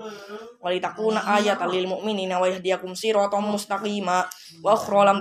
ولتكون 0.61 1.17
آية 1.17 1.67
للمؤمنين 1.67 2.33
ويهديكم 2.33 2.95
صراطا 2.95 3.41
مستقيما 3.41 4.25
وأخرى 4.65 5.07
لم 5.07 5.21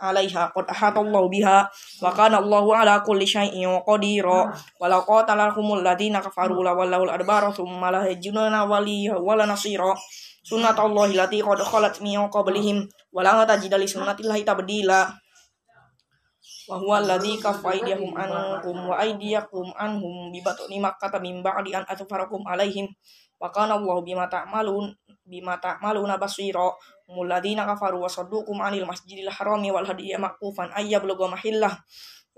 alaiha 0.00 0.50
qad 0.54 0.66
ahatallahu 0.70 1.26
biha 1.30 1.66
wa 2.02 2.10
kana 2.14 2.38
Allahu 2.38 2.74
ala 2.74 3.02
kulli 3.02 3.26
syai'in 3.26 3.82
qadira 3.82 4.48
wa 4.50 4.86
law 4.86 5.02
qatalahumul 5.02 5.82
ladina 5.82 6.22
kafaru 6.22 6.62
la 6.62 6.74
wallahu 6.74 7.10
adbara 7.10 7.50
thumma 7.50 7.90
la 7.90 8.06
yajiduna 8.06 8.64
waliya 8.64 9.18
wala 9.18 9.46
nasira 9.46 9.94
sunnatullahi 10.46 11.18
lati 11.18 11.42
qad 11.44 11.60
khalat 11.60 11.98
min 12.00 12.18
qablihim 12.30 12.86
wa 13.12 13.20
la 13.20 13.44
tajida 13.44 13.76
li 13.76 13.84
sunnatillahi 13.84 14.46
tabdila 14.46 15.10
wa 16.68 16.76
huwa 16.76 17.00
alladhi 17.00 17.40
kaffa 17.40 17.72
aydiyahum 17.72 18.12
ankum 18.12 18.76
wa 18.88 19.00
aydiyakum 19.00 19.72
anhum 19.76 20.28
bi 20.28 20.44
batni 20.44 20.76
makkah 20.76 21.16
min 21.20 21.40
ba'di 21.40 21.72
an 21.72 21.84
atfarakum 21.88 22.44
alaihim 22.44 22.84
wa 23.40 23.48
kana 23.48 23.80
Allahu 23.80 24.04
bima 24.04 24.28
ta'malun 24.28 24.92
bima 25.24 25.56
ta'maluna 25.56 26.20
basira 26.20 26.68
mulladina 27.08 27.64
kafaru 27.64 28.04
wa 28.04 28.08
saddukum 28.08 28.60
anil 28.60 28.84
masjidil 28.84 29.32
harami 29.32 29.72
wal 29.72 29.84
hadiyya 29.84 30.20
maqufan 30.20 30.68
ayyablugha 30.76 31.32
mahillah. 31.32 31.72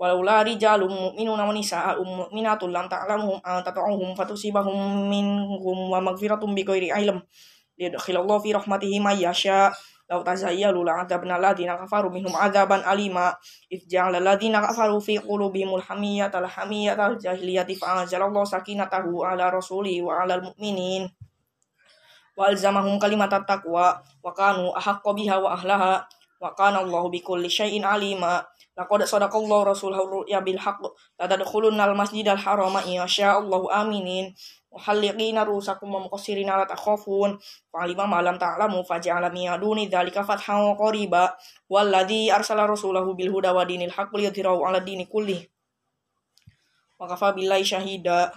Walaula 0.01 0.41
rijalum 0.41 0.89
mu'minuna 0.89 1.45
wa 1.45 1.53
nisa'un 1.53 2.07
mu'minatul 2.07 2.73
lam 2.73 2.89
ta'lamuhum 2.89 3.37
an 3.45 3.61
tata'uhum 3.61 4.17
fatusibahum 4.17 5.05
minhum 5.11 5.93
wa 5.93 6.01
maghfiratum 6.01 6.57
bi 6.57 6.65
ghairi 6.65 6.89
ilm. 6.89 7.21
Liyadkhilallahu 7.77 8.41
fi 8.41 8.49
rahmatihi 8.57 8.97
may 8.97 9.21
yasha. 9.21 9.69
Tazayyalu 10.11 10.83
alladziina 10.83 11.77
kafaru 11.79 12.09
minhum 12.11 12.33
adzaban 12.33 12.81
alima. 12.83 13.37
Idh 13.69 13.93
alladziina 13.93 14.59
kafaru 14.59 14.97
fi 14.99 15.21
qulubihimul 15.21 15.85
hamiyyata 15.85 16.41
al 16.41 17.15
jahiliyati 17.21 17.77
fa'anzalallahu 17.77 18.43
sakinatahu 18.43 19.23
ala 19.23 19.53
rasulihi 19.53 20.01
wa 20.01 20.19
'alal 20.19 20.51
mu'minin 20.51 21.07
wa 22.37 22.47
alzamahum 22.47 22.99
kalimatat 22.99 23.43
taqwa 23.47 23.99
wa 23.99 24.31
kanu 24.31 24.71
ahaqqa 24.75 25.11
biha 25.15 25.35
wa 25.39 25.55
ahlaha 25.55 26.05
wa 26.41 26.49
kana 26.57 26.81
Allahu 26.81 27.13
bikulli 27.13 27.51
syai'in 27.51 27.85
alima. 27.85 28.41
Laqad 28.73 29.03
sadaqallahu 29.03 29.67
rasulahu 29.67 30.25
ya 30.25 30.41
bil 30.41 30.57
haqq 30.57 30.81
la 31.19 31.27
tadkhulunna 31.27 31.91
al 31.91 31.95
masjidal 31.95 32.39
harama 32.39 32.81
insya 32.87 33.37
Allahu 33.37 33.69
aminin. 33.69 34.33
Muhalliqina 34.71 35.43
rusakum 35.43 35.91
wa 35.91 36.07
muqassirina 36.07 36.55
la 36.55 36.65
takhafun. 36.65 37.35
Fa'alima 37.69 38.07
ma 38.07 38.23
lam 38.23 38.39
ta'lamu 38.39 38.81
faja'ala 38.87 39.27
min 39.29 39.51
duni 39.59 39.91
dzalika 39.91 40.23
fathan 40.23 40.73
qariba. 40.79 41.35
Walladzi 41.67 42.31
arsala 42.31 42.63
rasulahu 42.65 43.13
bil 43.13 43.29
huda 43.29 43.51
wa 43.51 43.67
dinil 43.67 43.91
haqq 43.91 44.15
liyudhhirahu 44.15 44.63
'ala 44.63 44.79
dini 44.79 45.05
kulli 45.05 45.51
wa 47.01 47.09
kafa 47.09 47.33
syahida 47.65 48.29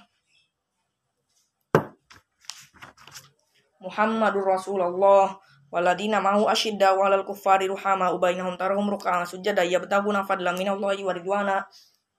Muhammadur 3.84 4.48
Rasulullah. 4.48 5.36
Waladina 5.68 6.22
mahu 6.22 6.46
asyidda 6.48 6.94
walal 6.94 7.26
kuffari 7.26 7.66
ruhama 7.66 8.14
ubainahum 8.14 8.54
tarahum 8.54 8.86
ruk'an 8.88 9.26
sujada 9.26 9.66
yabtaguna 9.66 10.22
fadlan 10.22 10.54
minallahi 10.54 11.02
wa 11.02 11.12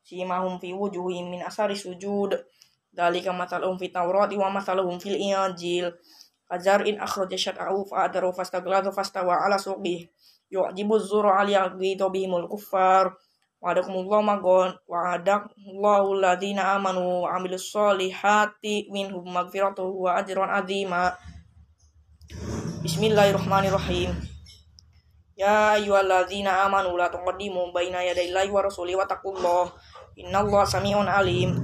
simahum 0.06 0.62
fi 0.62 0.76
wujuhim 0.76 1.34
min 1.34 1.42
asari 1.42 1.74
sujud. 1.74 2.38
Dalika 2.94 3.34
matalum 3.34 3.80
fi 3.82 3.90
tawrati 3.90 4.38
wa 4.38 4.54
matalum 4.54 5.02
fil 5.02 5.18
injil. 5.18 5.90
Ajar 6.46 6.86
in 6.86 7.02
akhraja 7.02 7.34
syat'ahu 7.34 7.90
fa'adaru 7.90 8.30
fastagladu 8.36 8.94
fastawa 8.94 9.42
ala 9.50 9.58
suqih. 9.58 10.06
Yu'jibu 10.54 11.02
zuru 11.02 11.34
ali 11.34 11.58
yaghidhu 11.58 12.12
bihimul 12.14 12.46
kuffar. 12.46 13.18
Wa'adakumullahu 13.64 14.22
magon. 14.22 14.78
Wa'adakullahu 14.86 16.22
alladhina 16.22 16.78
amanu 16.78 17.26
wa 17.26 17.34
amilus 17.34 17.72
solihati 17.74 18.92
minhum 18.94 19.26
magfiratuhu 19.26 20.06
wa 20.06 20.22
ajran 20.22 20.52
azima 20.54 21.18
Bismillahirrahmanirrahim. 22.86 24.13
Ya 25.34 25.74
ayyuhalladzina 25.74 26.70
amanu 26.70 26.94
la 26.94 27.10
tuqaddimu 27.10 27.74
baina 27.74 28.06
yadayillahi 28.06 28.54
wa 28.54 28.62
rasulihi 28.62 28.94
wa 28.94 29.10
taqullah. 29.10 29.74
Innallaha 30.22 30.70
samii'un 30.70 31.10
alim. 31.10 31.58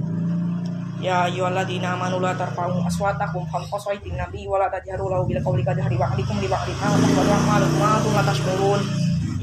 Ya 0.98 1.30
ayyuhalladzina 1.30 1.94
amanu 1.94 2.18
la 2.18 2.34
tarfa'u 2.34 2.82
aswatakum 2.90 3.46
fawqa 3.46 3.78
sawti 3.78 4.10
nabi 4.10 4.50
wa 4.50 4.58
la 4.58 4.66
tajharu 4.66 5.06
lahu 5.06 5.30
bil 5.30 5.38
qawli 5.38 5.62
kajhari 5.62 5.94
ba'dikum 5.94 6.42
li 6.42 6.50
ba'din 6.50 6.74
an 6.82 6.98
tahbatu 6.98 7.30
a'malukum 7.30 7.78
wa 7.78 7.88
antum 7.94 8.12
la 8.18 8.22
tashkurun. 8.26 8.80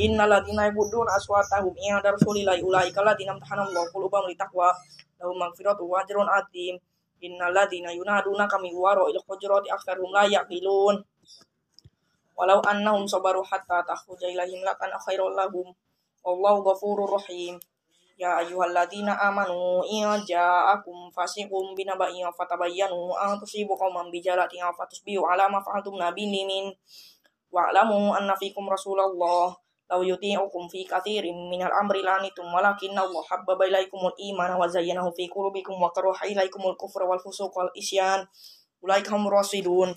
Innal 0.03 0.36
ladzina 0.36 0.67
yabudduna 0.67 1.15
aswatahum 1.15 1.71
inda 1.79 2.12
rasulillahi 2.12 2.59
ulaika 2.59 3.07
ladzina 3.07 3.39
amtahanallahu 3.39 3.88
qulubahum 3.95 4.27
litaqwa 4.27 4.75
lahum 5.15 5.39
maghfiratun 5.39 5.88
wa 5.88 6.03
ajrun 6.03 6.27
'adzim. 6.27 6.75
Innal 7.24 7.55
ladzina 7.55 7.95
yunaduna 7.95 8.51
kami 8.51 8.75
wara'il 8.75 9.15
hujurati 9.24 9.71
aktsaruhum 9.71 10.12
la 10.12 10.27
yaqilun 10.27 11.07
walau 12.39 12.63
annahum 12.63 13.03
sabaru 13.03 13.43
hatta 13.43 13.84
takhruja 13.84 14.31
ilaihim 14.31 14.63
lakana 14.63 14.96
khairul 14.96 15.36
lahum. 15.36 15.75
Wallahu 16.24 16.63
ghafurur 16.63 17.12
rahim. 17.19 17.60
Ya 18.15 18.39
ayyuhalladzina 18.39 19.15
amanu 19.27 19.84
in 19.84 20.08
ja'akum 20.24 21.12
fasiqun 21.12 21.75
binaba'in 21.75 22.24
fatabayyanu 22.31 23.12
an 23.19 23.36
tusibu 23.43 23.75
qauman 23.75 24.08
bijalatin 24.08 24.63
fatusbihu 24.72 25.27
ala 25.27 25.51
ma 25.51 25.60
fa'altum 25.60 26.00
nabinimin. 26.00 26.72
Wa'lamu 27.51 28.15
anna 28.15 28.36
fikum 28.39 28.72
rasulullah. 28.72 29.51
Law 29.89 30.05
yuti'ukum 30.05 30.69
fi 30.69 30.86
katsirin 30.86 31.50
minal 31.50 31.74
amri 31.74 32.05
lanitum 32.05 32.46
walakin 32.53 32.93
Allah 32.93 33.25
habbaba 33.25 33.65
ilaikumul 33.65 34.13
imana 34.22 34.53
wa 34.53 34.69
zayyanahu 34.69 35.10
fi 35.17 35.25
qulubikum 35.25 35.81
wa 35.81 35.89
karaha 35.89 36.29
ilaikumul 36.29 36.77
kufra 36.77 37.10
wal 37.10 37.17
fusuq 37.17 37.50
wal 37.51 37.74
isyan. 37.74 38.22
Ulaika 38.86 39.17
hum 39.17 39.27
rasidun 39.27 39.91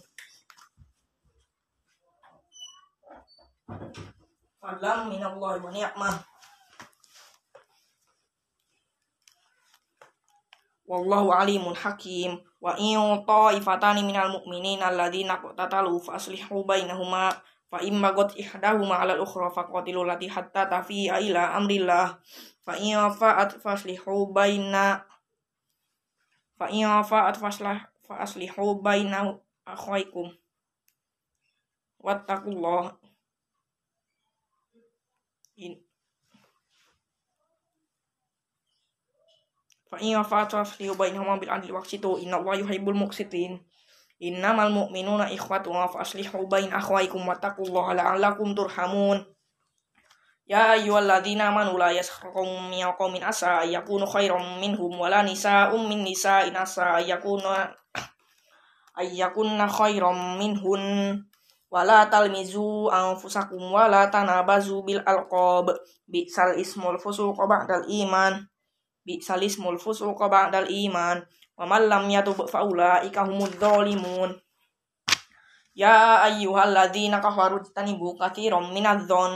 fadlan 4.62 5.10
minallahi 5.10 5.58
wa 5.60 5.70
ni'mah. 5.70 6.14
Wallahu 10.86 11.32
alimun 11.32 11.74
hakim. 11.74 12.38
Wa 12.62 12.78
in 12.78 13.26
ta'ifatani 13.26 14.06
minal 14.06 14.38
mu'minina 14.38 14.94
alladzina 14.94 15.42
qatatalu 15.42 15.98
fa 15.98 16.14
aslihu 16.14 16.62
bainahuma 16.62 17.34
fa 17.66 17.82
imma 17.82 18.14
qad 18.14 18.38
ihdahuma 18.38 19.02
'ala 19.02 19.18
al-ukhra 19.18 19.50
faqatilu 19.50 20.06
lati 20.06 20.30
hatta 20.30 20.70
tafi'a 20.70 21.18
ila 21.18 21.58
amrillah. 21.58 22.22
Fa 22.62 22.78
in 22.78 22.94
fa'at 22.94 23.58
faslihu 23.58 24.30
baina 24.30 25.02
fa 26.54 26.70
in 26.70 26.86
fa'at 26.86 27.34
faslah 27.34 27.82
fa 28.06 28.22
aslihu 28.22 28.78
baina 28.78 29.34
akhwaikum 29.66 30.30
wattaqullah 31.98 33.01
fa 39.92 40.00
in 40.00 40.16
fa'atu 40.24 40.56
aslihu 40.56 40.96
bainahuma 40.96 41.36
bil 41.36 41.52
adli 41.52 41.68
waqsitu 41.68 42.16
inna 42.24 42.40
Allah 42.40 42.64
yuhibbul 42.64 42.96
muqsitin. 42.96 43.60
Innamal 44.24 44.72
mu'minuna 44.72 45.28
ikhwatun 45.36 45.76
fa 45.92 46.00
aslihu 46.00 46.48
bain 46.48 46.72
akhwaikum 46.72 47.20
wattaqullaha 47.28 47.92
la'allakum 47.92 48.56
turhamun. 48.56 49.20
Ya 50.48 50.72
ayyuhalladzina 50.72 51.52
amanu 51.52 51.76
la 51.76 51.92
yaskhrum 51.92 52.72
min 52.72 52.88
qaumin 52.96 53.20
asa 53.20 53.68
yakunu 53.68 54.08
khairam 54.08 54.62
minhum 54.64 54.96
wala 54.96 55.20
nisa'um 55.20 55.84
min 55.84 56.08
nisa'in 56.08 56.56
asa 56.56 57.04
yakuna 57.04 57.76
ayyakunna 58.96 59.68
khairam 59.68 60.40
minhun 60.40 61.20
wala 61.68 62.08
talmizu 62.08 62.88
anfusakum 62.88 63.60
wala 63.72 64.08
tanabazu 64.08 64.80
bil 64.86 65.04
alqab. 65.04 65.76
Sal 66.32 66.56
ismul 66.56 66.96
fusuq 66.96 67.36
ba'dal 67.36 67.84
iman 67.88 68.51
sal 69.20 69.42
ismul 69.42 69.78
fusuq 69.78 70.18
ba'dal 70.18 70.68
iman. 70.68 71.22
Wa 71.58 71.64
man 71.68 71.86
lam 71.88 72.08
yatub 72.08 72.48
fa 72.48 72.64
ulaika 72.64 73.28
humudz 73.28 73.60
zalimun 73.60 74.32
ya 75.72 76.20
ayyuhalladzina 76.28 77.20
kafaru 77.20 77.64
tanibu 77.72 78.12
katsiran 78.20 78.72
minadh 78.76 79.08
dhon 79.08 79.32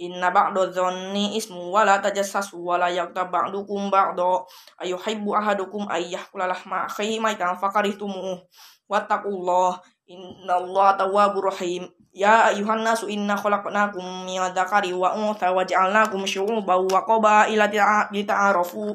inna 0.00 0.32
ba'da 0.32 0.72
dhanni 0.72 1.36
ismu 1.38 1.70
wala 1.70 2.00
tajassasu 2.00 2.58
wala 2.58 2.90
yaktab 2.90 3.30
ba'dukum 3.30 3.92
ba'da. 3.92 4.42
Ayuhibbu 4.82 5.36
ahadukum 5.36 5.86
ayyahkula 5.86 6.50
lahma 6.50 6.88
akhihi 6.90 7.22
maitan 7.22 7.54
fakarihtumuh 7.54 8.42
wattaqullah. 8.90 9.78
Innallaha 10.04 11.00
tawwabur 11.00 11.48
rahim. 11.48 11.88
Ya 12.14 12.46
ayuhan 12.46 12.86
nasu 12.86 13.10
inna 13.10 13.34
khalaqnakum 13.34 14.22
min 14.22 14.38
dzakari 14.54 14.94
wa 14.94 15.18
untha 15.18 15.50
wa 15.50 15.66
ja'alnakum 15.66 16.22
syu'uban 16.30 16.86
wa 16.86 17.02
qabaila 17.02 17.66
lita'arafu. 18.14 18.94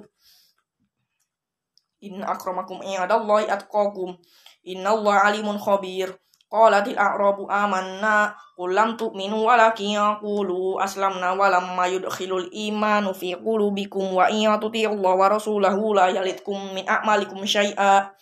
Inna 1.99 2.31
akramakum 2.31 2.79
indallahi 2.79 3.51
atqakum. 3.51 4.15
Innallaha 4.63 5.27
alimun 5.35 5.59
khabir. 5.59 6.15
Qalatil 6.47 6.95
a'rabu 6.95 7.43
amanna 7.51 8.39
qul 8.55 8.71
lam 8.71 8.95
tu'minu 8.95 9.45
walakin 9.45 9.99
yaqulu 9.99 10.79
aslamna 10.79 11.35
wa 11.35 11.51
lamma 11.51 11.91
yudkhilul 11.91 12.47
imanu 12.55 13.11
fi 13.13 13.35
qulubikum 13.35 14.15
wa 14.15 14.31
in 14.31 14.49
tuti'ullaha 14.57 15.19
wa 15.19 15.27
rasulahu 15.27 15.91
la 15.91 16.07
yalitkum 16.07 16.71
min 16.71 16.87
a'malikum 16.87 17.43
syai'a. 17.43 18.15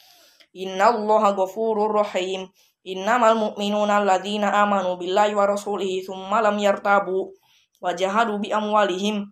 Innallaha 0.58 1.38
ghafurur 1.38 2.02
rahim. 2.02 2.50
Innamal 2.88 3.36
mu'minuna 3.36 4.00
alladzina 4.00 4.64
amanu 4.64 4.96
billahi 4.96 5.36
wa 5.36 5.44
rasulihi 5.44 6.08
thumma 6.08 6.40
lam 6.40 6.56
yartabu 6.56 7.36
wa 7.84 7.92
jahadu 7.92 8.40
bi 8.40 8.48
amwalihim 8.56 9.28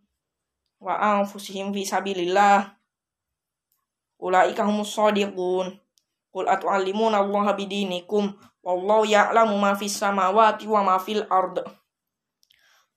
wa 0.83 0.99
anfusihim 0.99 1.71
fi 1.71 1.87
sabilillah. 1.87 2.75
Ulaika 4.19 4.67
humus 4.67 4.91
shadiqun 4.91 5.71
qul 6.35 6.45
atu'allimuna 6.51 7.23
allaha 7.23 7.55
bidinikum 7.55 8.35
wallahu 8.59 9.07
ya'lamu 9.07 9.55
ma 9.55 9.71
fis 9.79 9.95
samawati 10.03 10.67
wa 10.67 10.83
ma 10.83 10.99
fil 10.99 11.23
ard. 11.31 11.63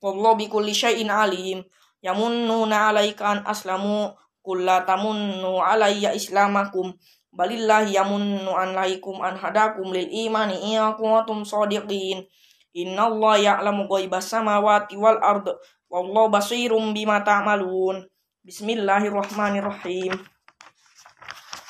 Wallahu 0.03 0.43
bikulli 0.43 0.75
syai'in 0.75 1.07
alim. 1.07 1.63
Yamunnuna 2.03 2.91
'alaika 2.91 3.31
an 3.31 3.39
aslamu 3.47 4.11
qul 4.43 4.67
la 4.67 4.83
tamunnu 4.83 5.63
'alayya 5.63 6.19
islamakum 6.19 6.99
balillahi 7.39 7.95
yamunnu 7.95 8.51
an 8.51 8.75
laikum 8.75 9.23
an 9.23 9.39
hadakum 9.39 9.95
lil 9.95 10.11
imani 10.11 10.59
iya 10.75 10.91
kuntum 10.99 11.47
shadiqin 11.47 12.27
innallaha 12.75 13.39
ya'lamu 13.39 13.87
ghaibas 13.87 14.27
samawati 14.27 14.99
wal 14.99 15.23
ard 15.23 15.47
wallahu 15.87 16.35
basirum 16.35 16.91
bima 16.91 17.23
ta'malun. 17.23 18.05
Bismillahirrahmanirrahim. 18.43 20.19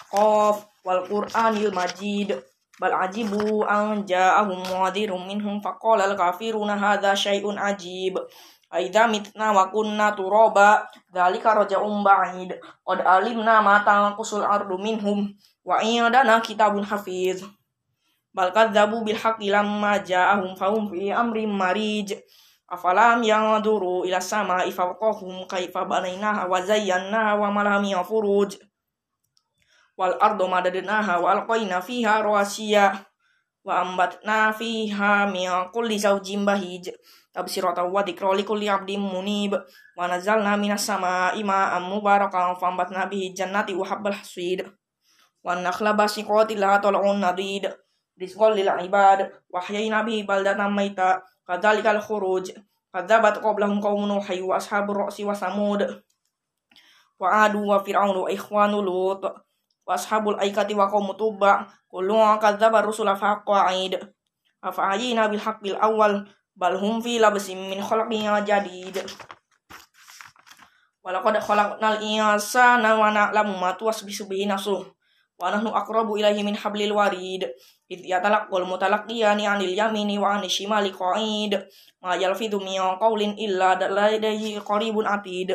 Qaf 0.08 0.56
wal 0.82 1.02
qur'anil 1.04 1.70
majid. 1.76 2.32
Bal 2.78 2.94
ajibu 3.10 3.66
an 3.66 4.06
ja'ahum 4.06 4.62
muhadirum 4.62 5.26
minhum 5.26 5.58
faqala 5.58 6.06
al 6.06 6.14
kafiruna 6.14 6.78
hadza 6.78 7.12
syai'un 7.12 7.58
ajib. 7.58 8.14
Aidha 8.70 9.08
mitna 9.10 9.50
wa 9.50 9.72
kunna 9.72 10.14
turaba 10.14 10.86
dzalika 11.10 11.56
raja'un 11.58 12.04
ba'id. 12.04 12.54
Qad 12.86 12.98
alimna 13.02 13.58
ma 13.64 13.82
tanqusul 13.82 14.46
ardu 14.46 14.78
minhum 14.78 15.34
wa 15.68 15.84
indana 15.84 16.40
kitabun 16.40 16.80
hafiz. 16.80 17.44
Bal 18.32 18.56
kadzabu 18.56 19.04
bil 19.04 19.20
haqqi 19.20 19.52
lamma 19.52 20.00
ja'ahum 20.00 20.56
fahum 20.56 20.88
fi 20.88 21.12
amrin 21.12 21.52
marij. 21.52 22.16
Afalam 22.68 23.20
yang 23.20 23.60
duru 23.60 24.08
ila 24.08 24.20
sama 24.20 24.64
ifaqahum 24.64 25.44
kaifa 25.44 25.84
banainaha 25.84 26.48
wa 26.48 26.60
zayyanaha 26.60 27.36
wa 27.36 27.48
malami 27.52 27.96
furuj 28.04 28.60
wal 29.96 30.16
ardo 30.20 30.48
madadnaha 30.48 31.20
wa 31.20 31.36
alqaina 31.36 31.84
fiha 31.84 32.24
rawasiya. 32.24 33.04
Wa 33.64 33.84
ambatna 33.84 34.56
fiha 34.56 35.28
min 35.28 35.52
kulli 35.68 36.00
zawjin 36.00 36.48
bahij. 36.48 36.96
Tabsirata 37.32 37.84
wa 37.84 38.00
dzikra 38.00 38.32
li 38.32 38.44
kulli 38.44 38.72
abdin 38.72 39.00
munib. 39.00 39.52
Wa 39.96 40.08
nazzalna 40.08 40.56
minas 40.56 40.84
sama'i 40.88 41.44
ma'an 41.44 41.84
mubarakan 41.84 42.56
fambatna 42.56 43.04
bihi 43.04 43.36
jannati 43.36 43.76
wa 43.76 43.84
habbal 43.84 44.16
hasid 44.16 44.64
wa 45.48 45.56
nakhla 45.56 45.96
basiqati 45.96 46.60
la 46.60 46.76
tal'un 46.76 47.16
nadid 47.16 47.64
rizqan 48.20 48.52
lil 48.52 48.68
ibad 48.68 49.32
wa 49.48 49.64
ahyayna 49.64 50.04
bihi 50.04 50.28
baldatan 50.28 50.68
maita. 50.68 51.24
Kadzalikal 51.48 52.04
khuruj 52.04 52.52
kadzabat 52.92 53.40
qablahum 53.40 53.80
qaumun 53.80 54.20
nuh 54.20 54.28
wa 54.44 54.60
ashabur 54.60 55.08
ra'si 55.08 55.24
wa 55.24 55.32
samud. 55.32 55.80
Wa 57.16 57.48
adu 57.48 57.64
wa 57.64 57.80
fir'aun 57.80 58.12
wa 58.12 58.28
ikhwanu 58.28 58.84
lut. 58.84 59.24
Wa 59.88 59.96
ashabul 59.96 60.36
aikati 60.36 60.76
wa 60.76 60.92
qaum 60.92 61.16
tuba. 61.16 61.64
Kullu 61.88 62.20
kadzdzaba 62.36 62.84
rusula 62.84 63.16
faqa'id 63.16 63.96
afa 64.60 64.92
ayina 64.92 65.32
bil 65.32 65.78
awal 65.80 66.28
hum 66.76 67.00
fi 67.00 67.16
labsin 67.16 67.72
wa 75.38 75.54
nahnu 75.54 75.70
aqrabu 75.70 76.18
ilaihi 76.18 76.42
min 76.42 76.58
hablil 76.58 76.92
warid. 76.92 77.46
Id 77.88 78.04
yatalaqqal 78.04 78.66
mutalaqiyani 78.66 79.46
'anil 79.46 79.72
yamini 79.72 80.18
wa 80.18 80.34
'anil 80.34 80.50
shimali 80.50 80.90
qa'id. 80.90 81.54
Ma 82.02 82.18
yalfidhu 82.18 82.58
min 82.58 82.82
qawlin 82.98 83.38
illa 83.38 83.78
ladayhi 83.78 84.58
qaribun 84.60 85.06
atid. 85.06 85.54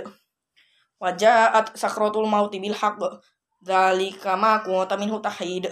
Wa 0.97 1.11
ja'at 1.11 1.75
sakratul 1.75 2.25
mauti 2.25 2.63
bil 2.63 2.73
haqq. 2.73 3.19
Dzalika 3.59 4.39
ma 4.39 4.63
kunta 4.63 4.95
minhu 4.95 5.19
tahid. 5.19 5.67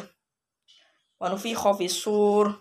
Wa 1.15 1.31
nufikha 1.31 1.71
fis 1.79 1.95
sur. 1.95 2.51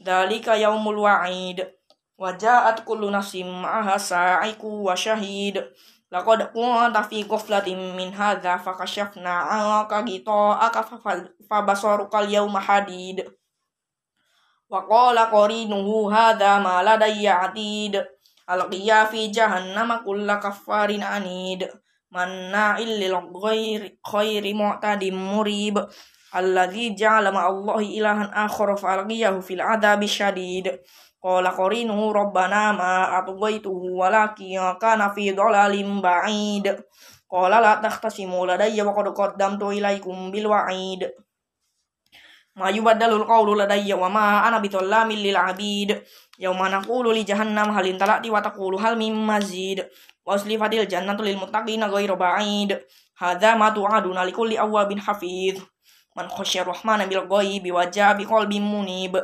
Dzalika 0.00 0.56
yaumul 0.56 1.04
wa'id. 1.04 1.68
Wa 2.16 2.32
ja'at 2.32 2.82
kullu 2.82 3.12
nafsin 3.12 3.46
ma'aha 3.46 4.00
sa'iqu 4.00 4.88
wa 4.88 4.96
syahid 4.96 5.62
Laqad 6.08 6.56
kunta 6.56 7.04
fi 7.04 7.20
ghaflatin 7.28 7.92
min 7.92 8.08
hadza 8.16 8.56
fakashafna 8.56 9.28
'anka 9.28 10.00
ghita'aka 10.08 10.80
fabasaruka 11.44 12.24
al-yawma 12.24 12.64
hadid. 12.64 13.28
Wa 14.72 14.88
qala 14.88 15.28
qarinuhu 15.28 16.08
hadza 16.08 16.64
ma 16.64 16.80
ladayya 16.80 17.44
'atid. 17.44 18.00
Alqiya 18.48 19.04
fi 19.12 19.28
jahannama 19.28 20.00
kulla 20.00 20.40
kaffarin 20.40 21.04
anid. 21.04 21.68
Manna 22.08 22.80
illil 22.80 23.12
ghairi 23.36 24.00
khairi 24.00 24.56
mu'tadim 24.56 25.12
murib. 25.12 25.76
Alladhi 26.32 26.96
ja'ala 26.96 27.28
ma'allahi 27.28 28.00
ilahan 28.00 28.32
akhara 28.32 28.80
fa'alqiyahu 28.80 29.44
fil 29.44 29.60
'adabi 29.60 30.08
syadid. 30.08 30.80
Qala 31.18 31.50
qarinu 31.50 32.14
rabbana 32.14 32.70
ma 32.70 33.18
atghaytuhu 33.18 33.98
walakin 33.98 34.78
kana 34.78 35.10
fi 35.10 35.34
dhalalim 35.34 35.98
ba'id. 35.98 36.70
Qala 37.26 37.58
la 37.58 37.82
tahtasimu 37.82 38.46
ladayya 38.46 38.86
wa 38.86 38.94
qad 38.94 39.10
qaddamtu 39.10 39.74
ilaikum 39.74 40.30
bil 40.30 40.46
wa'id. 40.46 41.10
Ma 42.58 42.70
yubaddalul 42.70 43.26
qawlu 43.26 43.58
ladayya 43.58 43.98
wa 43.98 44.10
ma 44.10 44.46
ana 44.46 44.62
bitallamin 44.62 45.18
lil 45.18 45.34
'abid. 45.34 45.98
Yauma 46.38 46.70
naqulu 46.70 47.10
li 47.10 47.26
jahannam 47.26 47.74
hal 47.74 47.86
intalati 47.86 48.30
wa 48.30 48.38
taqulu 48.38 48.78
hal 48.78 48.94
mim 48.94 49.14
mazid. 49.14 49.86
Wa 50.22 50.38
uslifatil 50.38 50.86
jannatu 50.86 51.26
lil 51.26 51.38
muttaqina 51.38 51.90
ghayra 51.90 52.14
ba'id. 52.14 52.78
Hadza 53.18 53.58
ma 53.58 53.74
tu'aduna 53.74 54.22
likulli 54.22 54.54
awabin 54.54 55.02
hafiz. 55.02 55.58
Man 56.14 56.30
khasyar 56.30 56.66
rahmana 56.66 57.10
bil 57.10 57.26
ghaibi 57.26 57.74
wa 57.74 57.86
ja'a 57.90 58.14
bi 58.14 58.22
qalbin 58.22 58.62
munib 58.62 59.18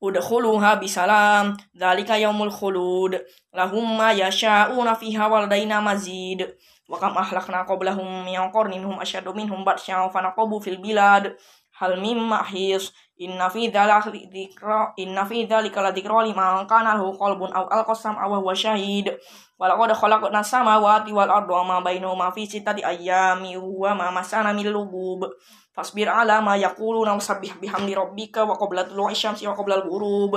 udkhuluha 0.00 0.80
bisalam 0.80 1.56
dzalika 1.76 2.16
yaumul 2.16 2.50
khulud 2.50 3.20
lahum 3.52 3.84
ma 3.96 4.12
yasha'una 4.12 4.96
fiha 4.96 5.28
waladaina 5.28 5.80
mazid. 5.80 6.48
Wa 6.90 6.98
kam 6.98 7.14
ahlakna 7.14 7.62
qablahum 7.68 8.24
min 8.24 8.34
qarnin 8.50 8.82
hum 8.82 8.98
asyadu 8.98 9.30
minhum 9.30 9.62
batsyan 9.64 10.10
fa 10.10 10.22
naqabu 10.22 10.58
fil 10.58 10.82
bilad 10.82 11.36
hal 11.80 11.96
mim 11.96 12.20
mahis 12.20 12.92
inna 13.16 13.48
fi 13.48 13.72
dzalika 13.72 14.12
dzikra 14.12 14.92
inna 15.00 15.24
fi 15.24 15.48
dzalika 15.48 15.80
la 15.80 15.96
dzikra 15.96 16.28
liman 16.28 16.68
kana 16.68 16.94
lahu 17.00 17.16
qalbun 17.16 17.48
aw 17.56 17.64
alqasam 17.72 18.20
aw 18.20 18.36
huwa 18.36 18.52
syahid 18.52 19.08
wa 19.56 19.64
laqad 19.64 19.96
khalaqna 19.96 20.44
samawati 20.44 21.10
wal 21.16 21.32
arda 21.32 21.58
ma 21.64 21.80
bainahuma 21.80 22.28
fi 22.36 22.44
sittati 22.44 22.84
ayyamin 22.84 23.56
wa 23.56 23.96
ma 23.96 24.12
masana 24.12 24.52
min 24.52 24.68
lugub 24.68 25.24
Fasbir 25.70 26.10
ala 26.10 26.42
ma 26.42 26.58
yaquluna 26.58 27.14
wasabbih 27.14 27.62
bihamdi 27.62 27.94
rabbika 27.94 28.42
wa 28.42 28.58
qabla 28.58 28.84
tulu'i 28.90 29.14
syamsi 29.14 29.46
wa 29.46 29.54
qabla 29.54 29.80
al-ghurub. 29.80 30.36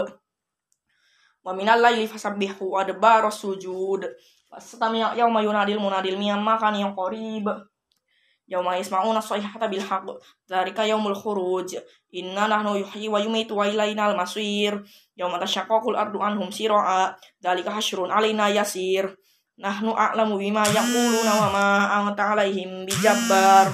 Wa 1.44 1.52
minal 1.52 1.82
laili 1.82 2.08
fasabbihu 2.08 2.78
wa 2.78 2.86
adbara 2.86 3.28
sujud. 3.34 4.08
Fastami 4.48 5.02
yauma 5.02 5.42
yunadil 5.42 5.82
munadil 5.82 6.16
miyam 6.22 6.40
makan 6.40 6.78
yang 6.78 6.94
qarib. 6.94 7.50
Yauma 8.44 8.76
yasma'una 8.76 9.24
sayhata 9.24 9.72
bil 9.72 9.80
haqq. 9.80 10.20
Dzalika 10.48 10.84
yaumul 10.84 11.16
khuruj. 11.16 11.80
Inna 12.12 12.48
nahnu 12.52 12.76
yuhyi 12.84 13.08
wa 13.08 13.20
yumitu 13.24 13.56
wa 13.56 13.68
ilaina 13.68 14.12
al-masir. 14.12 14.84
Yauma 15.16 15.40
tashaqqaqul 15.40 15.96
ardu 15.96 16.20
anhum 16.20 16.52
sira'a. 16.52 17.16
Dzalika 17.40 17.72
hasyrun 17.72 18.12
alaina 18.12 18.52
yasir. 18.52 19.16
Nahnu 19.56 19.96
a'lamu 19.96 20.36
bima 20.42 20.68
yaquluna 20.68 21.34
wa 21.40 21.48
ma 21.54 21.68
anta 22.04 22.36
alaihim 22.36 22.84
bijabbar. 22.84 23.72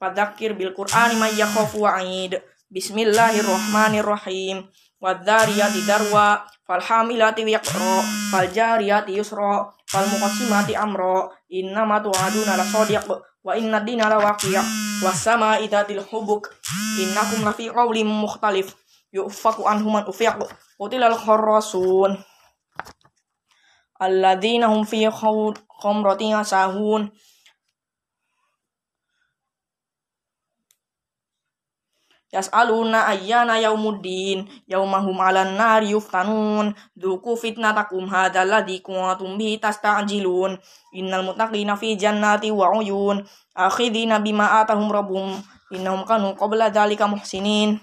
Fadzakir 0.00 0.56
bil 0.56 0.72
Qur'ani 0.72 1.16
may 1.20 1.36
yakhafu 1.36 1.84
wa'id. 1.84 2.40
Bismillahirrahmanirrahim. 2.72 4.64
Wadzariyati 5.00 5.84
darwa 5.88 6.44
fal 6.70 6.78
hamilati 6.78 7.42
wiqra 7.42 7.98
fal 8.30 8.46
jariyati 8.46 9.18
yusra 9.18 9.66
fal 9.90 10.06
muqassimati 10.06 10.78
amra 10.78 11.26
innama 11.50 11.98
tu'aduna 11.98 12.54
lasadiq 12.54 13.10
wa 13.42 13.58
inna 13.58 13.82
dina 13.82 14.06
lawaqi' 14.06 14.54
was 15.02 15.18
sama'i 15.18 15.66
dzatil 15.66 15.98
hubuk 16.06 16.46
innakum 17.02 17.42
lafi 17.42 17.74
qawlin 17.74 18.06
mukhtalif 18.06 18.70
yufaku 19.10 19.66
anhu 19.66 19.90
man 19.90 20.06
ufiq 20.06 20.38
qutilal 20.78 21.18
kharrasun 21.18 22.14
alladzina 23.98 24.70
hum 24.70 24.86
fi 24.86 25.10
khamratin 25.10 26.38
sahun 26.46 27.10
Yas'aluna 32.30 33.10
ayyana 33.10 33.58
yaumuddin 33.58 34.46
yaumahum 34.70 35.18
'alan 35.18 35.58
nari 35.58 35.90
yuftanun. 35.90 36.70
Dzuku 36.94 37.34
fitnatakum 37.34 38.06
hadzal 38.06 38.46
ladzi 38.46 38.78
kuntum 38.78 39.34
bihi 39.34 39.58
tasta'jilun. 39.58 40.54
Innal 40.94 41.26
muttaqina 41.26 41.74
fi 41.74 41.98
jannati 41.98 42.54
wa 42.54 42.70
'uyun. 42.70 43.26
Akhidina 43.58 44.22
bima 44.22 44.62
atahum 44.62 44.86
rabbuhum 44.86 45.42
innahum 45.74 46.06
kanu 46.06 46.38
qabla 46.38 46.70
dzalika 46.70 47.10
muhsinin. 47.10 47.82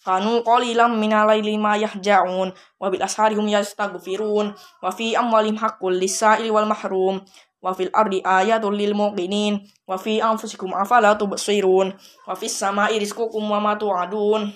Kanu 0.00 0.40
qalilan 0.40 0.96
minal 0.96 1.28
laili 1.28 1.60
ma 1.60 1.76
yahja'un. 1.76 2.48
Wa 2.80 2.88
bil 2.88 3.04
asharihum 3.04 3.52
yastaghfirun 3.52 4.56
wa 4.56 4.88
fi 4.88 5.12
amwalihim 5.12 5.60
haqqul 5.60 5.92
lis-sa'ili 5.92 6.48
wal 6.48 6.64
mahrum 6.64 7.20
wa 7.58 7.74
fil 7.74 7.90
ardi 7.90 8.22
ayatul 8.22 8.74
lil 8.74 8.94
muqinin 8.94 9.58
wa 9.86 9.98
fi 9.98 10.22
anfusikum 10.22 10.70
afala 10.74 11.18
tubsirun. 11.18 11.94
Wa 12.26 12.34
fis 12.38 12.54
sama'i 12.54 12.98
rizqukum 13.02 13.42
wa 13.50 13.58
ma 13.58 13.74
tu'adun. 13.74 14.50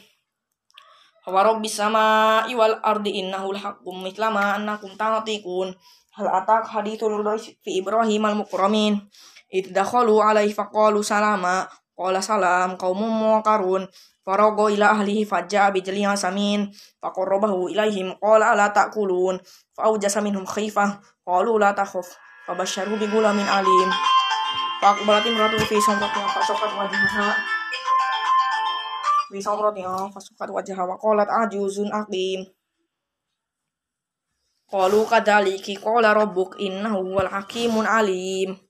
Wa 1.23 1.41
rabbis 1.43 1.79
sama'i 1.79 2.55
wal 2.55 2.83
ardi 2.83 3.23
innahu 3.23 3.55
al-haqqum 3.55 4.03
mithla 4.03 4.31
ma 4.31 4.59
annakum 4.59 4.95
ta'tikun 4.99 5.71
hal 6.19 6.29
atak 6.29 6.67
hadithul 6.67 7.23
fi 7.39 7.71
ibrahim 7.79 8.27
al-mukramin 8.27 8.99
id 9.49 9.71
dakhalu 9.71 10.19
alaihi 10.19 10.55
faqalu 10.55 11.03
salama. 11.03 11.67
Qala 11.93 12.25
salam 12.25 12.81
qaumun 12.81 13.13
muqarun 13.13 13.85
farago 14.25 14.73
ila 14.73 14.97
ahlihi 14.97 15.29
fajja 15.29 15.71
bi 15.71 15.85
jalin 15.85 16.11
samin. 16.17 16.73
Faqarrabahu 16.99 17.71
ilaihim 17.71 18.17
qala 18.19 18.57
la 18.59 18.73
ta'kulun. 18.73 19.39
Fa 19.77 19.93
awjasa 19.93 20.19
minhum 20.25 20.43
khifah 20.43 20.99
qalu 21.23 21.61
la 21.61 21.71
takhaf 21.77 22.17
Fabasyaru 22.53 23.01
bi 23.01 23.09
gulamin 23.09 23.49
alim. 23.49 23.89
Pak 24.77 25.09
berarti 25.09 25.33
meratu 25.33 25.57
fi 25.65 25.81
somrotnya 25.81 26.29
fasokat 26.37 26.69
wajahha. 26.77 27.33
Fi 29.33 29.41
somrotnya 29.41 30.13
fasokat 30.13 30.53
wajahha 30.53 30.85
wa 30.85 31.01
qalat 31.01 31.33
ajuzun 31.49 31.89
aqim. 31.89 32.45
Qalu 34.69 35.01
kadzaliki 35.09 35.81
qala 35.81 36.13
rabbuk 36.13 36.61
innahu 36.61 37.17
wal 37.17 37.33
hakimun 37.33 37.89
alim. 37.89 38.61